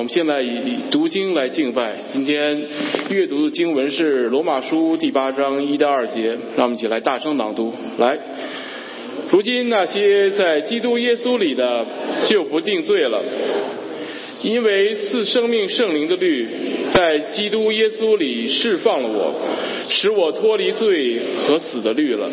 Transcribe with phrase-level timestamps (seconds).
[0.00, 1.96] 我们现在以读经来敬拜。
[2.10, 2.58] 今天
[3.10, 7.74] 阅读的经文是罗马书第八章一到二节，让我们一起来大声朗读。
[7.98, 8.18] 来，
[9.30, 11.84] 如今那些在基督耶稣里的
[12.26, 13.22] 就不定罪了，
[14.42, 16.48] 因为赐生命圣灵的律
[16.94, 19.34] 在基督耶稣里释放了我，
[19.90, 22.30] 使我脱离罪和死的律了。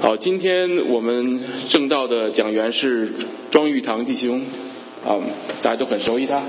[0.00, 1.40] 好，今天我们
[1.70, 3.08] 正道的讲员是
[3.50, 4.40] 庄玉堂弟兄。
[5.08, 5.16] 啊，
[5.62, 6.38] 大家都很熟悉他。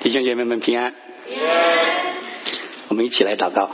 [0.00, 0.94] 弟兄姐妹们平安。
[2.86, 3.72] 我们一起来祷告。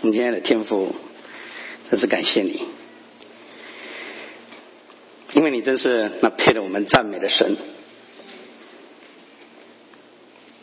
[0.00, 0.94] 今天的天父，
[1.90, 2.62] 真是感谢你，
[5.32, 7.56] 因为你真是那配得我们赞美的神。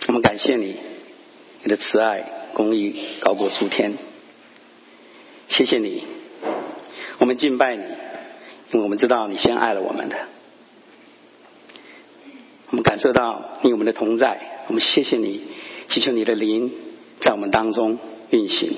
[0.08, 0.78] 我们感谢你，
[1.64, 2.24] 你的慈爱、
[2.54, 3.98] 公义高过诸天。
[5.56, 6.04] 谢谢你，
[7.20, 7.84] 我们敬拜你，
[8.72, 10.18] 因为我们知道你先爱了我们的。
[12.72, 15.44] 我们感受到你我们的同在，我们谢谢你，
[15.90, 16.74] 祈求你的灵
[17.20, 18.00] 在我们当中
[18.32, 18.78] 运行。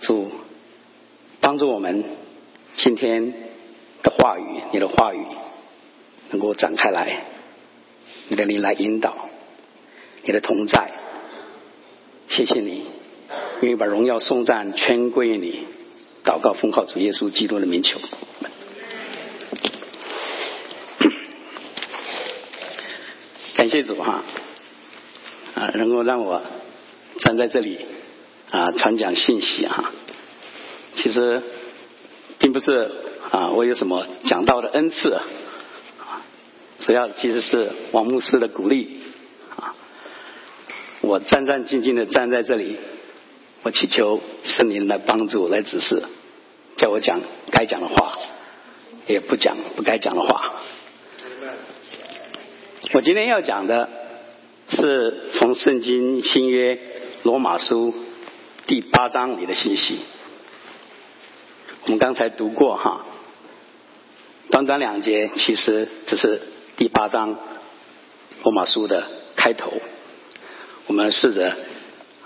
[0.00, 0.30] 主
[1.40, 2.04] 帮助我们
[2.76, 3.34] 今天
[4.04, 5.26] 的话语，你的话语
[6.30, 7.24] 能够展开来，
[8.28, 9.28] 你的灵来引导，
[10.22, 10.92] 你的同在，
[12.28, 13.01] 谢谢你。
[13.62, 15.64] 愿意把荣耀颂赞全归于你，
[16.24, 18.00] 祷告奉靠主耶稣基督的名求。
[23.54, 24.24] 感谢主哈，
[25.54, 26.42] 啊，能够让我
[27.20, 27.78] 站在这里
[28.50, 29.92] 啊传讲信息哈。
[30.96, 31.40] 其实
[32.40, 32.90] 并不是
[33.30, 35.22] 啊我有什么讲道的恩赐啊，
[36.80, 39.02] 主要其实是王牧师的鼓励
[39.54, 39.76] 啊。
[41.00, 42.76] 我战战兢兢的站在这里。
[43.64, 46.02] 我祈求圣灵来帮助、来指示，
[46.76, 47.20] 叫我讲
[47.52, 48.18] 该讲的话，
[49.06, 50.54] 也不讲不该讲的话。
[52.92, 53.88] 我今天要讲的
[54.68, 56.76] 是从圣经新约
[57.22, 57.94] 罗马书
[58.66, 60.00] 第八章里的信息。
[61.84, 63.06] 我们刚才读过哈，
[64.50, 66.42] 短短两节，其实只是
[66.76, 67.38] 第八章
[68.42, 69.06] 罗马书的
[69.36, 69.72] 开头。
[70.88, 71.56] 我们试着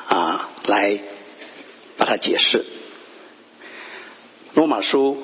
[0.08, 0.98] 啊来。
[2.06, 2.58] 他解释，
[4.54, 5.16] 《罗马书》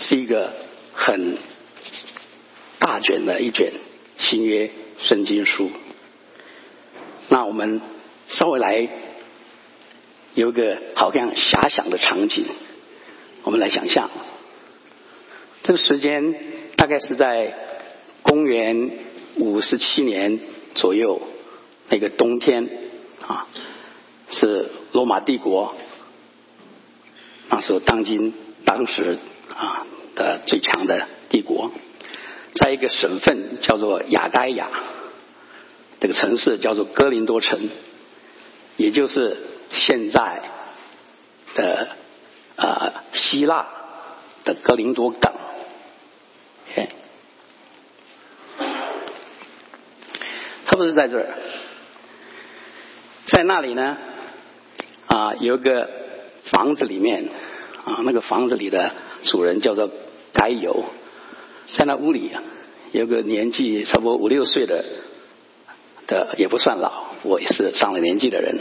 [0.00, 0.52] 是一个
[0.94, 1.36] 很
[2.78, 3.72] 大卷的一卷
[4.18, 5.68] 新约圣经书。
[7.28, 7.80] 那我们
[8.28, 8.88] 稍微来
[10.34, 12.46] 有个好像遐想的场景，
[13.42, 14.08] 我们来想象，
[15.64, 16.36] 这个时间
[16.76, 17.52] 大概是在
[18.22, 18.92] 公元
[19.34, 20.38] 五十七年
[20.76, 21.20] 左右
[21.88, 22.70] 那个冬天
[23.26, 23.48] 啊。
[24.32, 25.74] 是罗马帝国，
[27.48, 28.34] 那时候当今
[28.64, 29.18] 当时
[29.54, 31.70] 啊的最强的帝国，
[32.54, 34.68] 在一个省份叫做雅盖亚，
[36.00, 37.70] 这个城市叫做哥林多城，
[38.76, 39.36] 也就是
[39.70, 40.42] 现在
[41.54, 41.88] 的
[42.56, 43.66] 啊希腊
[44.44, 45.34] 的哥林多港。
[50.66, 51.34] 他不是在这儿，
[53.26, 53.96] 在那里呢？
[55.10, 55.90] 啊，有个
[56.44, 57.28] 房子里面
[57.84, 58.92] 啊，那个房子里的
[59.24, 59.90] 主人叫做
[60.32, 60.84] 该有，
[61.72, 62.40] 在那屋里啊
[62.92, 64.84] 有个年纪差不多五六岁的
[66.06, 68.60] 的也不算老，我也是上了年纪的人，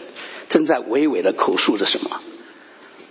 [0.49, 2.19] 正在娓娓的口述着什么。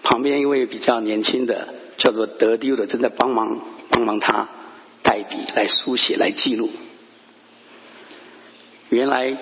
[0.03, 4.49] 旁边一位比较年轻的叫做德丢的正在帮忙帮忙他
[5.05, 6.71] 代笔来书写来记录。
[8.89, 9.37] 原来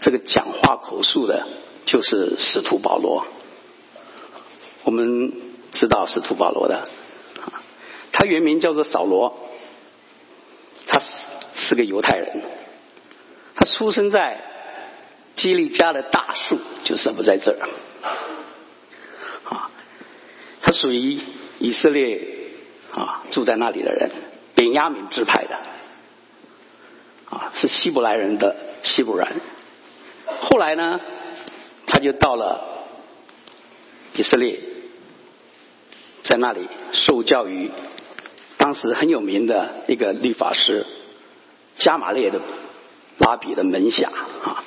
[0.00, 1.46] 这个讲话口述的
[1.86, 3.24] 就是使徒保罗。
[4.88, 5.34] 我们
[5.70, 6.88] 知道是图保罗的，
[8.10, 9.38] 他原名叫做扫罗，
[10.86, 11.06] 他是
[11.54, 12.42] 是个犹太人，
[13.54, 14.42] 他出生在
[15.36, 17.68] 基利家的大树，就是不在这儿，
[19.44, 19.70] 啊，
[20.62, 21.20] 他属于
[21.58, 22.26] 以色列
[22.94, 24.10] 啊住在那里的人，
[24.54, 25.54] 本亚敏支派的，
[27.28, 29.34] 啊是希伯来人的希伯来，
[30.40, 30.98] 后来呢，
[31.86, 32.64] 他就到了
[34.14, 34.58] 以色列。
[36.22, 37.70] 在那里受教于
[38.56, 40.84] 当时很有名的一个律法师
[41.76, 42.40] 加马列的
[43.18, 44.10] 拉比的门下
[44.44, 44.64] 啊，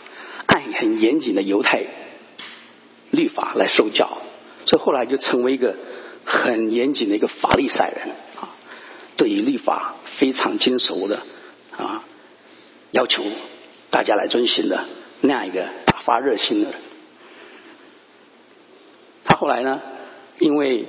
[0.48, 1.84] 按很严谨的犹太
[3.12, 4.18] 律法来受教，
[4.66, 5.76] 所以后来就成为一个
[6.26, 8.56] 很严谨的一个法利赛人啊，
[9.18, 11.22] 对于律法非常精熟的
[11.78, 12.04] 啊，
[12.92, 13.24] 要求
[13.90, 14.86] 大家来遵循的
[15.20, 16.80] 那样一个大发热心的人。
[19.26, 19.82] 他后来呢？
[20.40, 20.86] 因为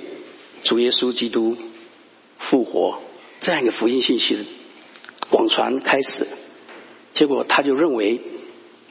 [0.63, 1.57] 主耶稣基督
[2.39, 2.99] 复活
[3.41, 4.45] 这样一个福音信息的
[5.29, 6.27] 广传开始，
[7.13, 8.21] 结果他就认为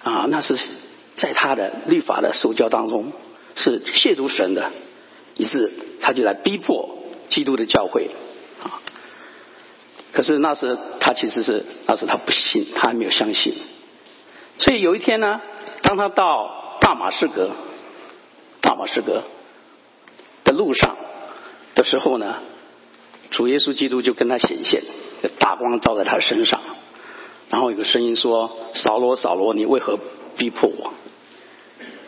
[0.03, 0.59] 啊，那是
[1.15, 3.13] 在他的律法的受教当中
[3.55, 4.71] 是亵渎神的，
[5.37, 6.99] 于是他就来逼迫
[7.31, 8.11] 基督的教会
[8.63, 8.81] 啊。
[10.13, 13.55] 可是那时他其实是那时他不信，他还没有相信。
[14.59, 15.41] 所以有一天呢，
[15.83, 17.51] 当他到大马士革，
[18.61, 19.23] 大马士革
[20.45, 20.97] 的路上
[21.75, 22.37] 的时候呢，
[23.31, 24.83] 主耶稣基督就跟他显现，
[25.39, 26.61] 大光照在他身上，
[27.51, 29.99] 然后有个声音说：“扫罗，扫罗，你为何
[30.37, 30.93] 逼迫我？”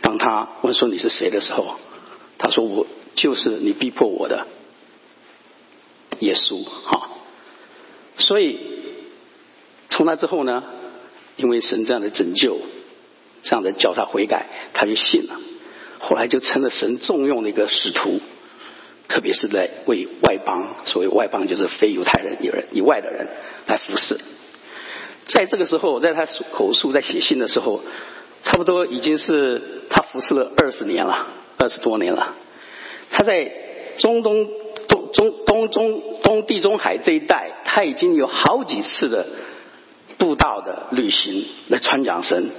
[0.03, 1.79] 当他问说你是谁的时候，
[2.39, 4.47] 他说：“我就是你逼迫我的
[6.21, 7.11] 耶稣。”哈，
[8.19, 8.59] 所以
[9.89, 10.63] 从那之后呢？
[11.37, 12.61] 因为神这样的拯救，
[13.43, 15.41] 这样的叫他悔改，他就信了。
[15.99, 18.21] 后来就成了神重用的一个使徒，
[19.09, 23.29] 特别是在为外邦，所谓外邦就是非犹太人以人以外的人
[23.67, 24.19] 来服侍。
[25.27, 27.81] 在这个时候，在他口述在写信的时候，
[28.43, 31.29] 差不多已经是他服侍了二十年了，
[31.59, 32.35] 二十多年了。
[33.11, 33.51] 他在
[33.99, 34.47] 中东
[34.89, 39.27] 东中东中东地中海这一带，他已经有好几次的。
[40.17, 42.51] 布道的旅行来传讲神，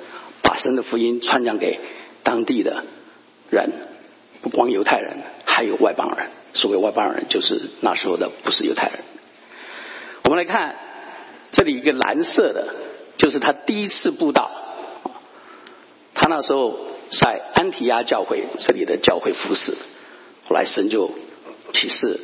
[0.43, 1.79] 把神的福音传讲给
[2.21, 2.83] 当地的
[3.49, 3.71] 人，
[4.41, 5.17] 不光犹太人，
[5.55, 6.27] 还有外邦人。
[6.53, 8.99] 所谓外邦人，就是那时候的不是犹太人。
[10.23, 10.75] 我们来看
[11.53, 12.75] 这里一个蓝色的，
[13.15, 14.51] 就是他第一次布道。
[16.13, 16.77] 他那时候
[17.09, 19.77] 在安提亚教会这里的教会服侍，
[20.45, 21.09] 后来神就
[21.73, 22.19] 启示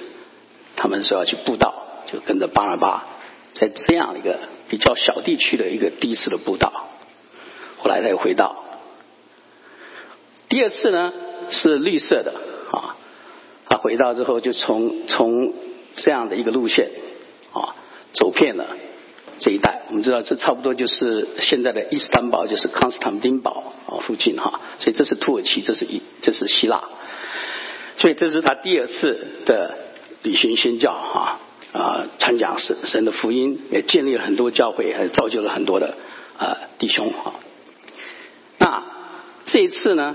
[0.75, 3.05] 他们说要去布道，就跟着巴拿巴
[3.53, 4.39] 在这样一个。
[4.71, 6.71] 比较小地区的一个第一次的布道，
[7.77, 8.63] 后来他又回到
[10.47, 11.11] 第二次呢
[11.49, 12.33] 是绿色的，
[13.71, 15.53] 他回到之后就从从
[15.95, 16.89] 这样的一个路线
[17.53, 17.73] 啊
[18.11, 18.75] 走遍了
[19.39, 19.83] 这一带。
[19.87, 26.83] 我们知道这差不多就是现在的伊斯坦堡，就是康斯坦丁堡啊附近哈，所以这是土耳其，这是一这是希腊，
[27.95, 29.77] 所以这是他第二次的
[30.21, 31.39] 旅行宣教哈。
[31.71, 35.95] 啊，传讲神神的福音，也建立了很多教会，还造就了很多的
[36.37, 37.39] 啊弟兄啊。
[38.57, 38.83] 那
[39.45, 40.13] 这一次呢，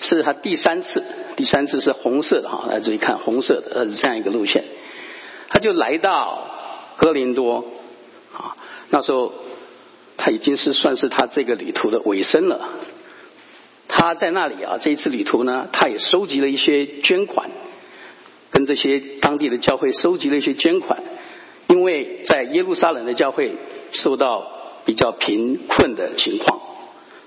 [0.00, 1.04] 是他第三次，
[1.36, 4.64] 第三次是红色的哈，大家注意看红色的，呃，这样一个路线，
[5.48, 6.50] 他就来到
[6.96, 7.64] 哥林多
[8.32, 8.56] 啊。
[8.90, 9.32] 那时候
[10.16, 12.68] 他已经是算是他这个旅途的尾声了。
[13.88, 17.50] 他在那里啊，这一次旅途呢，他也收集了一些捐款。
[18.48, 21.02] 跟这些当地的教会收集了一些捐款，
[21.66, 23.54] 因为在耶路撒冷的教会
[23.90, 24.46] 受到
[24.86, 26.58] 比较贫困的情况，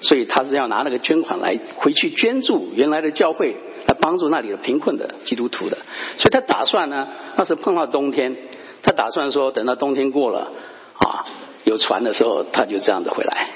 [0.02, 3.56] 所以他是要拿那个捐款来回去捐助原来的教会，
[3.88, 5.78] 来帮助那里的贫困的基督徒的。
[6.18, 8.36] 所以他打算呢，那是碰到冬天，
[8.82, 10.52] 他打算说等到冬天过了
[10.98, 11.26] 啊，
[11.64, 13.50] 有船的时候他就这样子回来。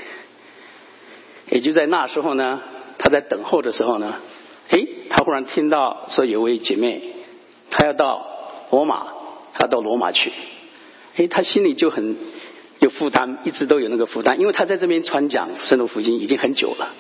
[1.50, 2.62] 也就在那时候呢，
[2.98, 4.16] 他在等候的时候呢，
[4.70, 7.10] 诶，他忽然听到说有位姐妹。
[7.76, 8.24] 她要到
[8.70, 9.08] 罗马，
[9.52, 10.32] 她到罗马去，
[11.16, 12.16] 哎，他心里就很
[12.80, 16.94] 有负担，一直都有那个负担，因为他在这边传讲圣徒福音已经很久了，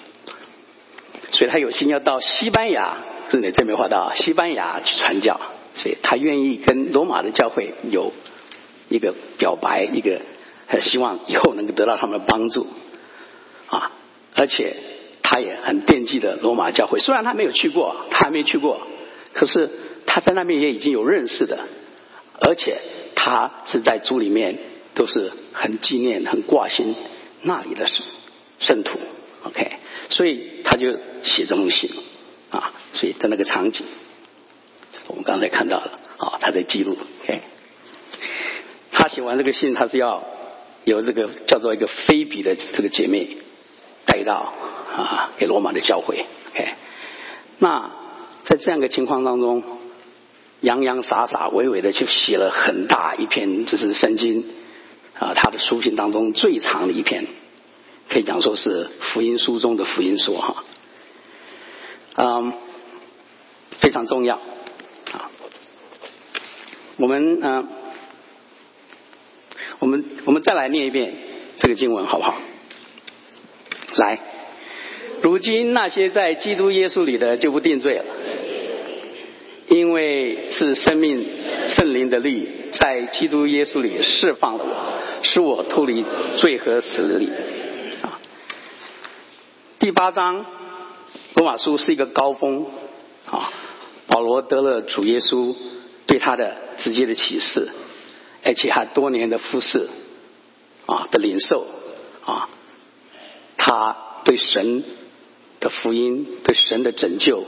[1.31, 2.97] 所以他有心要到西班牙，
[3.29, 5.39] 是你这没话到西班牙去传教，
[5.75, 8.13] 所以他愿意跟罗马的教会有
[8.89, 10.21] 一个表白，一个
[10.81, 12.68] 希望以后能够得到他们的帮助
[13.68, 13.92] 啊，
[14.35, 14.75] 而且
[15.21, 18.81] 他也很惦记的罗马教会，虽然他没有去过，他还没去过，
[19.33, 19.69] 可是。
[20.06, 21.57] 他在那边也已经有认识的，
[22.39, 22.77] 而且
[23.15, 24.59] 他是在主里面
[24.95, 26.95] 都是很纪念、很挂心
[27.42, 28.06] 那里的圣
[28.59, 29.00] 圣徒
[29.44, 29.73] ，OK，
[30.09, 30.92] 所以他就
[31.23, 31.90] 写这封信
[32.50, 33.85] 啊，所以在那个场景，
[35.07, 37.42] 我们刚才看到了啊，他在记录，OK，
[38.92, 40.23] 他写完这个信，他是要
[40.83, 43.38] 有这个叫做一个非比的这个姐妹
[44.06, 44.54] 带到
[44.95, 46.73] 啊给罗马的教会，OK，
[47.59, 47.92] 那
[48.45, 49.64] 在这样一个情况当中。
[50.64, 54.45] 洋洋洒洒、娓娓的就写了很大一篇，这是圣经
[55.19, 57.27] 啊，他的书信当中最长的一篇，
[58.09, 60.63] 可以讲说是福音书中的福音书哈，
[62.15, 62.53] 嗯，
[63.79, 64.35] 非常重要
[65.11, 65.31] 啊。
[66.97, 67.67] 我们嗯，
[69.79, 71.15] 我们我们再来念一遍
[71.57, 72.35] 这个经文好不好？
[73.95, 74.19] 来，
[75.21, 78.05] 如今那些在基督耶稣里的就不定罪了。
[79.73, 81.25] 因为是生命
[81.69, 86.06] 圣灵的力，在基督耶稣里释放了我，使我脱离
[86.37, 87.27] 罪和死的力。
[88.03, 88.19] 啊，
[89.80, 90.45] 第八章
[91.33, 92.68] 罗马书是一个高峰
[93.25, 93.49] 啊，
[94.06, 95.56] 保罗得了主耶稣
[96.06, 97.68] 对他的直接的启示，
[98.44, 99.89] 而且还多年的服侍
[100.85, 101.65] 啊的领受
[102.23, 102.47] 啊，
[103.57, 104.83] 他对神
[105.59, 107.44] 的福音、对神的拯救、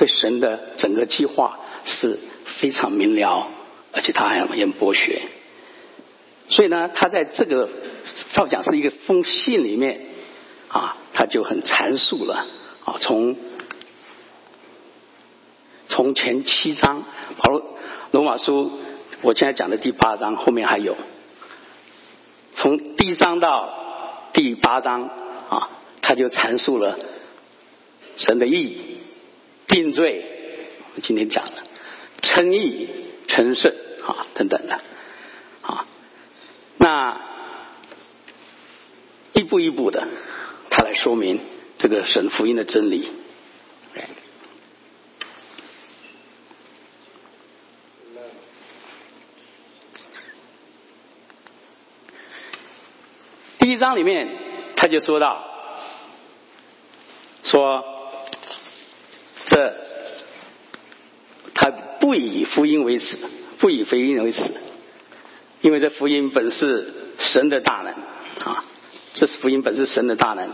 [0.00, 2.18] 对神的整个计划是
[2.58, 3.48] 非常明了，
[3.92, 5.20] 而且他还很博学。
[6.48, 7.68] 所以呢，他在这个
[8.32, 10.00] 照讲是一个封信里面
[10.68, 12.46] 啊，他就很阐述了
[12.86, 13.36] 啊，从
[15.88, 17.04] 从前七章，
[17.36, 17.60] 保
[18.10, 18.72] 罗马书，
[19.20, 20.96] 我现在讲的第八章后面还有，
[22.54, 25.10] 从第一章到第八章
[25.50, 25.68] 啊，
[26.00, 26.98] 他就阐述了
[28.16, 28.89] 神的意义、
[29.70, 30.24] 定罪，
[30.88, 31.52] 我们今天讲的
[32.22, 32.88] 称义、
[33.28, 33.72] 成圣
[34.04, 34.80] 啊等等的。
[35.62, 35.86] 啊
[36.76, 37.20] 那
[39.32, 40.08] 一步一步的，
[40.70, 41.40] 他来说明
[41.78, 43.08] 这个神福音的真理。
[53.58, 54.28] 第一章里面
[54.76, 55.44] 他就说到，
[57.44, 57.99] 说
[59.60, 59.74] 这
[61.52, 63.18] 他不以福音为耻，
[63.58, 64.42] 不以福音为耻。
[65.60, 67.92] 因为这福音本是神的大能
[68.50, 68.64] 啊，
[69.12, 70.48] 这是福音本是神的大能。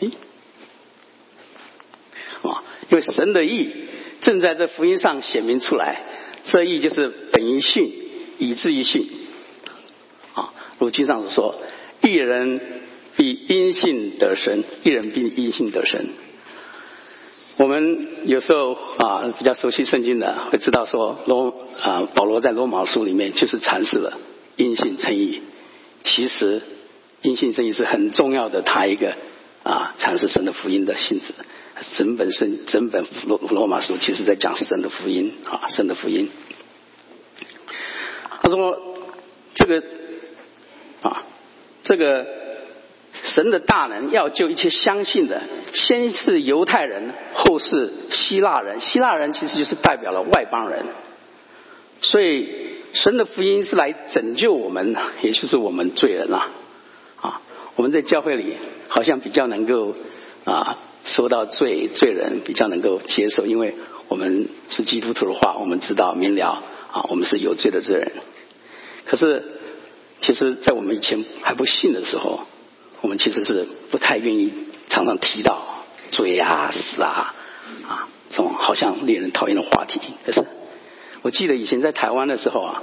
[0.00, 0.10] 咦，
[2.42, 3.70] 啊，因为神的意
[4.20, 6.02] 正在这福音上显明出来，
[6.42, 7.92] 这意就是本于信，
[8.38, 9.08] 以至于信。
[10.34, 11.62] 啊，如经上所说，
[12.02, 12.60] 一人
[13.18, 16.06] 必因信得生，一人必因信得生。
[17.56, 24.16] 我们有时候啊比较熟悉圣经的，会知道说罗啊保罗在罗马书里面就是阐释了
[24.54, 25.42] 因信称义。
[26.04, 26.62] 其实
[27.20, 29.16] 因信称义是很重要的，他一个
[29.64, 31.34] 啊阐释神的福音的性质。
[31.96, 36.30] 整本圣整本罗罗马书其实在讲神的福音啊神的福音。
[38.40, 38.96] 他说
[39.54, 39.82] 这个
[41.02, 41.24] 啊
[41.82, 42.46] 这个。
[43.38, 45.40] 神的大能要救一切相信的，
[45.72, 48.80] 先是犹太人，后是希腊人。
[48.80, 50.86] 希腊人其实就是代表了外邦人，
[52.00, 52.48] 所以
[52.94, 56.48] 神的福音是来拯救我们，也就是我们罪人啦。
[57.20, 57.40] 啊，
[57.76, 58.56] 我们在教会里
[58.88, 59.94] 好像比较能够
[60.44, 63.76] 啊说到罪罪人，比较能够接受，因为
[64.08, 68.10] 我们是基督徒的话，我们知道明了啊，我们是有罪的罪人。
[69.06, 69.44] 可是，
[70.18, 72.40] 其实，在我们以前还不信的时候。
[73.00, 74.52] 我们其实是不太愿意
[74.88, 77.34] 常常提到罪啊、死啊
[77.88, 80.00] 啊这种好像令人讨厌的话题。
[80.26, 80.44] 可是
[81.22, 82.82] 我记得以前在台湾的时候啊，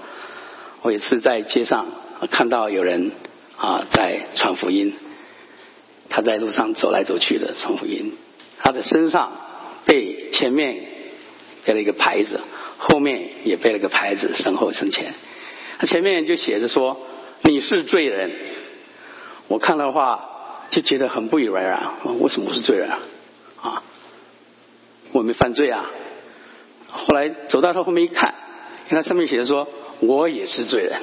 [0.82, 1.88] 我也是在街上
[2.32, 3.12] 看到有人
[3.58, 4.96] 啊在传福音，
[6.10, 8.14] 他在路上走来走去的传福音，
[8.60, 9.34] 他的身上
[9.86, 10.78] 背前面
[11.66, 12.40] 背了一个牌子，
[12.78, 15.14] 后面也背了个牌子，身后身前，
[15.78, 17.06] 他前面就写着说
[17.44, 18.32] ：“你是罪人。”
[19.48, 23.00] 我看的话就觉得很不以为然，为什么我是罪人啊？
[23.62, 23.84] 啊，
[25.12, 25.86] 我没犯罪啊。
[26.90, 28.34] 后来走到他后面一看，
[28.86, 29.68] 你看上面写的说
[30.00, 31.00] 我也是罪人。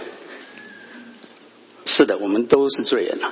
[1.87, 3.31] 是的，我们都是罪人啊，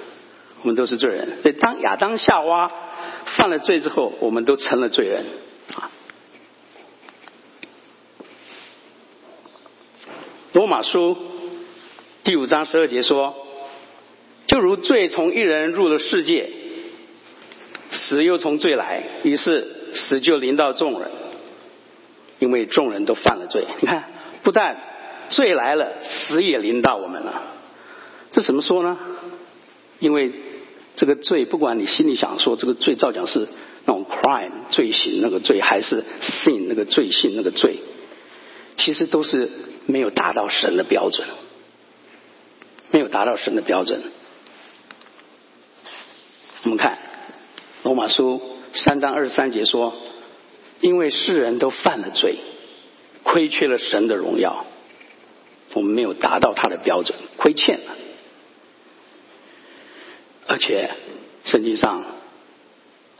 [0.62, 1.42] 我们都是罪人。
[1.42, 2.70] 所以当亚当夏娃
[3.24, 5.26] 犯了罪之后，我们都成了罪人
[5.74, 5.90] 啊。
[10.52, 11.16] 罗马书
[12.22, 13.39] 第五章十二节说。
[14.50, 16.50] 就如罪从一人入了世界，
[17.92, 19.64] 死又从罪来，于是
[19.94, 21.08] 死就临到众人，
[22.40, 23.64] 因为众人都犯了罪。
[23.80, 24.06] 你看，
[24.42, 24.76] 不但
[25.28, 27.42] 罪来了，死也临到我们了。
[28.32, 28.98] 这怎么说呢？
[30.00, 30.32] 因为
[30.96, 33.46] 这个罪，不管你心里想说这个罪照讲是
[33.84, 37.76] 那种 crime 罪行那个罪，还是 sin 那个罪性那个罪，
[38.76, 39.48] 其实都是
[39.86, 41.28] 没有达到神的标准，
[42.90, 44.02] 没有达到神的标准。
[46.62, 46.98] 我们看
[47.82, 49.94] 罗马书三章二十三节说
[50.80, 52.36] ：“因为世人都犯了罪，
[53.22, 54.66] 亏缺了神的荣耀，
[55.72, 57.96] 我们没有达到他的标准，亏欠了。
[60.46, 60.90] 而且
[61.44, 62.04] 圣经上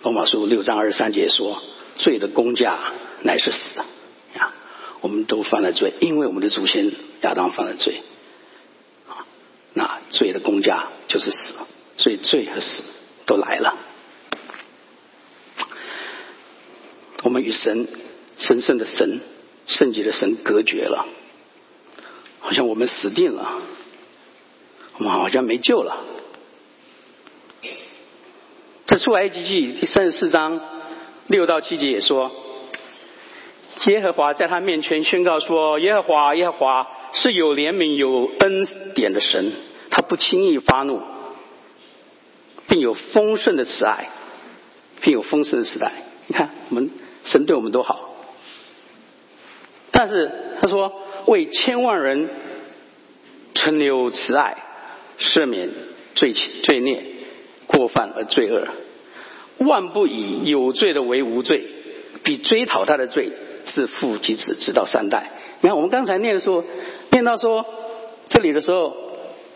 [0.02, 1.62] 罗马书六章二十三节说：
[1.96, 2.92] 罪的公价
[3.22, 3.80] 乃是死
[4.36, 4.52] 啊！
[5.00, 6.92] 我们都犯了罪，因为我们的祖先
[7.22, 8.02] 亚当犯了罪
[9.08, 9.24] 啊。
[9.72, 11.54] 那罪的公价就是死，
[11.96, 12.82] 所以罪和死。”
[13.30, 13.76] 都来了，
[17.22, 17.86] 我们与神
[18.38, 19.20] 神圣的神、
[19.68, 21.06] 圣洁的神隔绝了，
[22.40, 23.62] 好像我们死定了，
[24.96, 26.02] 我们好像没救了。
[28.86, 30.60] 这出埃及记第三十四章
[31.28, 32.32] 六到七节也说，
[33.86, 39.52] 耶和华在他面前宣告说：“耶和华，耶和华是有怜悯、有恩典的神，
[39.88, 41.00] 他不轻易发怒，
[42.70, 44.08] 并有丰盛的慈爱，
[45.02, 45.92] 并有丰盛的慈爱。
[46.28, 46.88] 你看，我们
[47.24, 48.14] 神对我们多好。
[49.90, 50.30] 但是
[50.62, 50.90] 他说，
[51.26, 52.30] 为千万人
[53.54, 54.56] 存留慈爱，
[55.18, 55.68] 赦免
[56.14, 57.02] 罪罪孽。”
[57.72, 58.66] 过犯而罪恶，
[59.58, 61.64] 万不以有罪的为无罪，
[62.24, 63.30] 比追讨他的罪
[63.64, 65.30] 自父及子直到三代。
[65.60, 66.64] 你看，我们刚才念的时候，
[67.12, 67.64] 念到说
[68.28, 68.96] 这里的时候，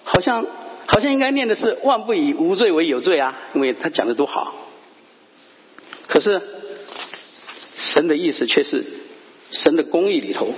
[0.05, 0.47] 好像
[0.87, 4.55] 好像应该念的是万不以无罪为有罪啊，因为他讲的多好。
[6.07, 6.41] 可是
[7.77, 8.85] 神的意思却是
[9.51, 10.55] 神的公义里头，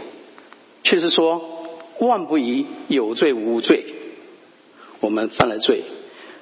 [0.82, 1.68] 却是说
[2.00, 3.94] 万不以有罪无罪。
[5.00, 5.84] 我们犯了罪，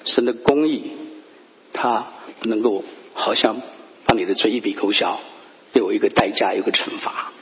[0.05, 0.93] 神的公义。
[1.77, 2.07] 他
[2.43, 3.61] 能够好像
[4.07, 5.19] 把你的罪一笔勾销，
[5.73, 7.33] 有一个代价，有个惩罚，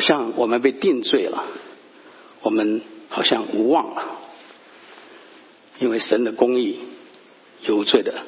[0.00, 1.44] 好像我们被定罪了，
[2.40, 2.80] 我们
[3.10, 4.02] 好像无望了，
[5.78, 6.80] 因为神的公义，
[7.66, 8.22] 有罪的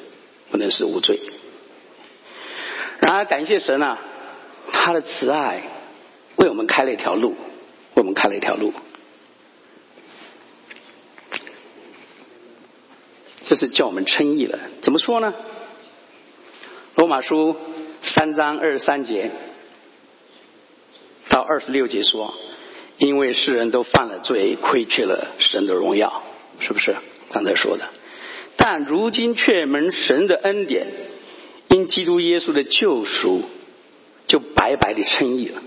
[0.51, 1.19] 不能是无罪。
[2.99, 3.99] 然而感谢神啊，
[4.71, 5.63] 他的慈爱
[6.35, 7.37] 为我们开了一条路，为
[7.95, 8.71] 我们开了一条路。
[13.47, 14.59] 就是叫我们称义了。
[14.81, 15.33] 怎么说呢？
[16.93, 17.55] 罗马书
[18.03, 19.31] 三章二十三节
[21.33, 22.31] 到二十六节说
[22.99, 26.21] ：“因为世人都犯了罪，亏缺了神的荣耀，
[26.59, 26.95] 是不是？
[27.31, 27.89] 刚才说的。
[28.55, 30.85] 但如今却蒙神的恩典，
[31.69, 33.41] 因基督耶稣的救赎，
[34.27, 35.63] 就白白的称义了。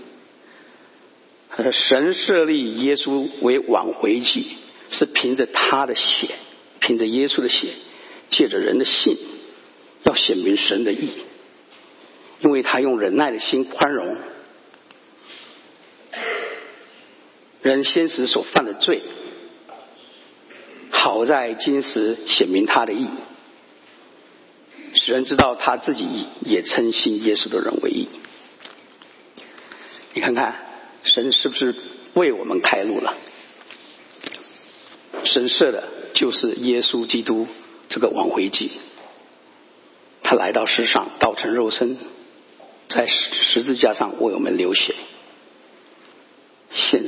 [1.73, 4.47] 神设立耶稣为挽回祭，
[4.89, 6.29] 是凭着他的血。”
[6.79, 7.73] 凭着耶稣的血，
[8.29, 9.17] 借着人的信，
[10.03, 11.09] 要显明神的义，
[12.39, 14.15] 因为他用忍耐的心宽容
[17.67, 19.01] 人先时所犯的罪，
[20.89, 23.07] 好在今时显明他的义，
[24.93, 28.07] 使人知道他自己也称信耶稣的人为义。
[30.13, 30.55] 你看看，
[31.03, 31.75] 神是不是
[32.13, 33.15] 为我们开路了？
[35.23, 35.83] 神设的。
[36.13, 37.47] 就是耶稣基督
[37.89, 38.71] 这个挽回祭，
[40.23, 41.95] 他来到世上，道成肉身，
[42.89, 44.95] 在十字架上为我们流血，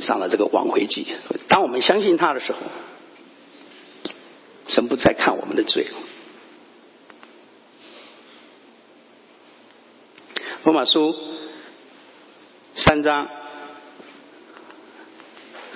[0.00, 1.06] 上了这个挽回祭。
[1.48, 2.58] 当我们相信他的时候，
[4.66, 5.86] 神不再看我们的罪。
[10.64, 11.14] 罗马书
[12.74, 13.26] 三章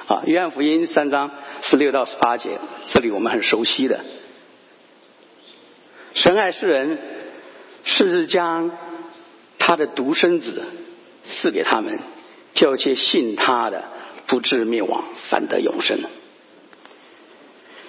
[0.06, 1.30] 啊，约翰福音三章。
[1.62, 2.58] 十六到十八节，
[2.88, 4.04] 这里我们很熟悉的。
[6.12, 6.98] 神爱世人，
[7.84, 8.70] 甚至将
[9.58, 10.62] 他的独生子
[11.24, 11.98] 赐给他们，
[12.52, 13.88] 叫一切信他的
[14.34, 16.00] 不至灭亡，反得永生。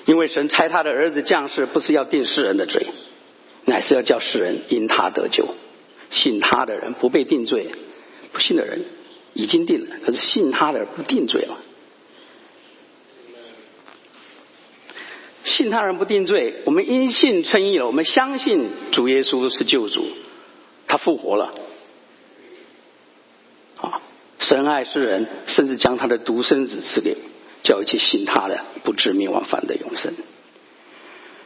[0.05, 2.86] 因为神差他的儿子降世，不是要定世人的罪，
[3.65, 5.55] 乃是要叫世人因他得救。
[6.12, 7.71] 信他的人不被定罪，
[8.31, 8.86] 不信的人
[9.34, 11.58] 已经定了，可是信他的人不定罪了。
[15.45, 17.88] 信他人不定罪，我们因信称义了。
[17.88, 20.05] 我们相信主耶稣是救主，
[20.86, 21.55] 他复活了。
[24.45, 27.17] 啊，神爱世人，甚至将他的独生子赐给，
[27.63, 30.13] 叫一切信他的不至灭亡，反得永生。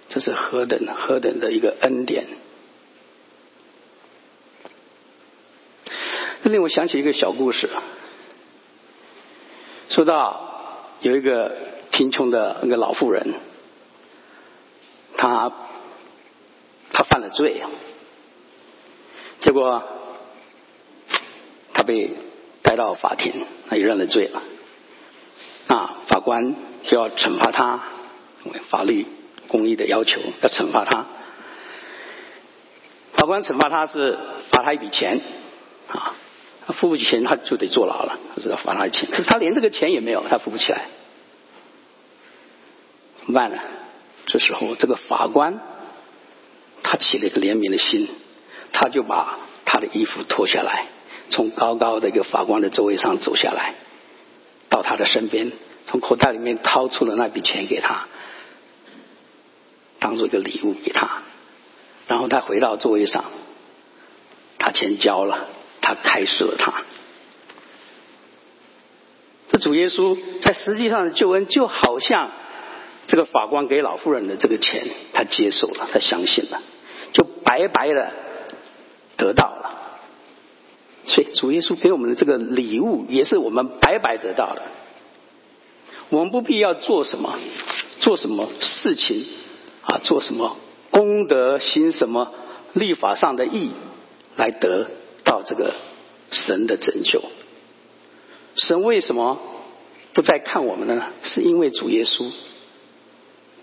[0.09, 2.25] 这是何等何等的一个恩典！
[6.43, 7.69] 这令我想起一个小故事，
[9.89, 11.55] 说到有一个
[11.91, 13.33] 贫穷的那个老妇人。
[15.15, 15.51] 他
[16.93, 17.61] 他犯了罪，
[19.41, 19.83] 结果
[21.73, 22.11] 他被
[22.69, 24.43] 带到法庭，他也认了罪了。
[25.65, 26.53] 啊，法官
[26.83, 27.79] 就要惩罚他，
[28.69, 29.07] 法律
[29.47, 31.07] 公义的要求要惩罚他。
[33.13, 34.19] 法官惩罚他是
[34.51, 35.19] 罚他一笔钱，
[35.87, 36.13] 啊，
[36.67, 40.85] 他付不起钱他就得坐牢了，他知道罚他钱，可是他连这个钱也没有，他付不起来，
[43.21, 43.57] 怎么办呢？
[44.27, 45.59] 这时候，这个法官
[46.83, 48.07] 他起了一个怜悯的心，
[48.71, 50.85] 他就把他的衣服脱下来，
[51.29, 53.75] 从高高的一个法官的座位上走下来，
[54.69, 55.51] 到他的身边，
[55.85, 58.07] 从口袋里面掏出了那笔钱给他，
[59.99, 61.21] 当做一个礼物给他。
[62.07, 63.25] 然后他回到座位上，
[64.57, 65.47] 他钱交了，
[65.81, 66.83] 他开始了他。
[69.49, 72.31] 这主耶稣在实际上的救恩就好像。
[73.07, 76.61] 这个法官给老妇人的这个钱，他接受了，他相信了，
[77.11, 78.13] 就白白的
[79.17, 79.78] 得到了。
[81.09, 84.61] 所以主耶稣给我们的这个礼物，也是我们白白得到的。
[86.09, 87.37] 我们不必要做什么，
[87.99, 89.25] 做什么事情
[89.81, 90.55] 啊，做什么
[90.91, 92.31] 功德，行什么
[92.73, 93.71] 立法上的义，
[94.35, 94.87] 来得
[95.23, 95.73] 到这个
[96.29, 97.23] 神的拯救。
[98.55, 99.39] 神为什么
[100.13, 101.07] 不再看我们了呢？
[101.23, 102.31] 是因为主耶稣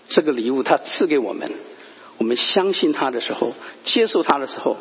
[0.09, 1.49] 这个礼物，他赐给我们，
[2.17, 3.53] 我们相信他的时候，
[3.85, 4.75] 接受他的时候，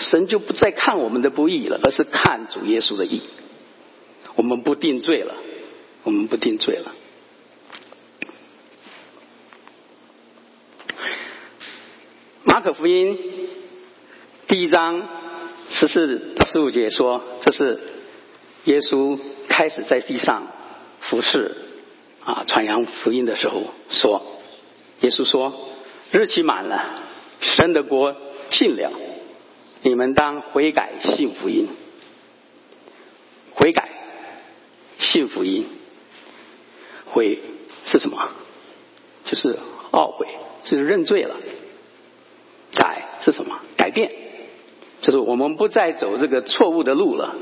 [0.00, 3.22] 神就不再看我们的不义了，而是看主耶稣的义。
[4.34, 5.34] 我们不定罪了，
[6.02, 6.92] 我们不定罪了。
[12.42, 13.18] 马可福音
[14.46, 15.06] 第一章
[15.68, 17.78] 十四十五节说，这是
[18.64, 20.46] 耶稣开始在地上
[21.00, 21.54] 服侍
[22.24, 24.40] 啊传扬福音的时候说，
[25.02, 25.68] 耶稣说
[26.10, 27.02] 日期满了，
[27.40, 28.16] 神的国
[28.50, 28.90] 近了，
[29.82, 31.68] 你们当悔改信福音，
[33.54, 33.88] 悔改
[34.98, 35.66] 信福音，
[37.06, 37.38] 悔
[37.84, 38.30] 是什么？
[39.24, 39.58] 就是
[39.92, 40.26] 懊悔，
[40.64, 41.36] 就是认罪了。
[42.74, 43.60] 改是什么？
[43.76, 44.12] 改变，
[45.00, 47.34] 就是我们不再走这个错误的路了，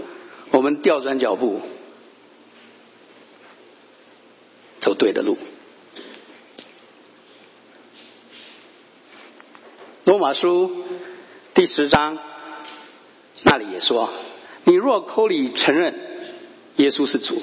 [0.52, 1.60] 我们调转脚步，
[4.80, 5.36] 走对的路。
[10.04, 10.84] 罗马书
[11.58, 12.16] 第十章
[13.42, 14.08] 那里也说
[14.62, 15.92] ：“你若口里承认
[16.76, 17.34] 耶稣是主，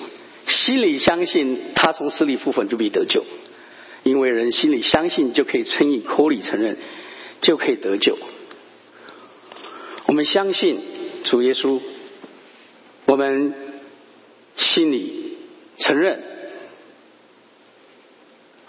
[0.47, 3.25] 心里相信他从死里复活，就必得救。
[4.04, 6.78] 因为人心里相信，就可以称义；口里承认。”
[7.41, 8.17] 就可以得救。
[10.08, 10.80] 我们相信
[11.25, 11.82] 主耶稣，
[13.08, 13.54] 我们
[14.56, 15.38] 心里
[15.78, 16.23] 承认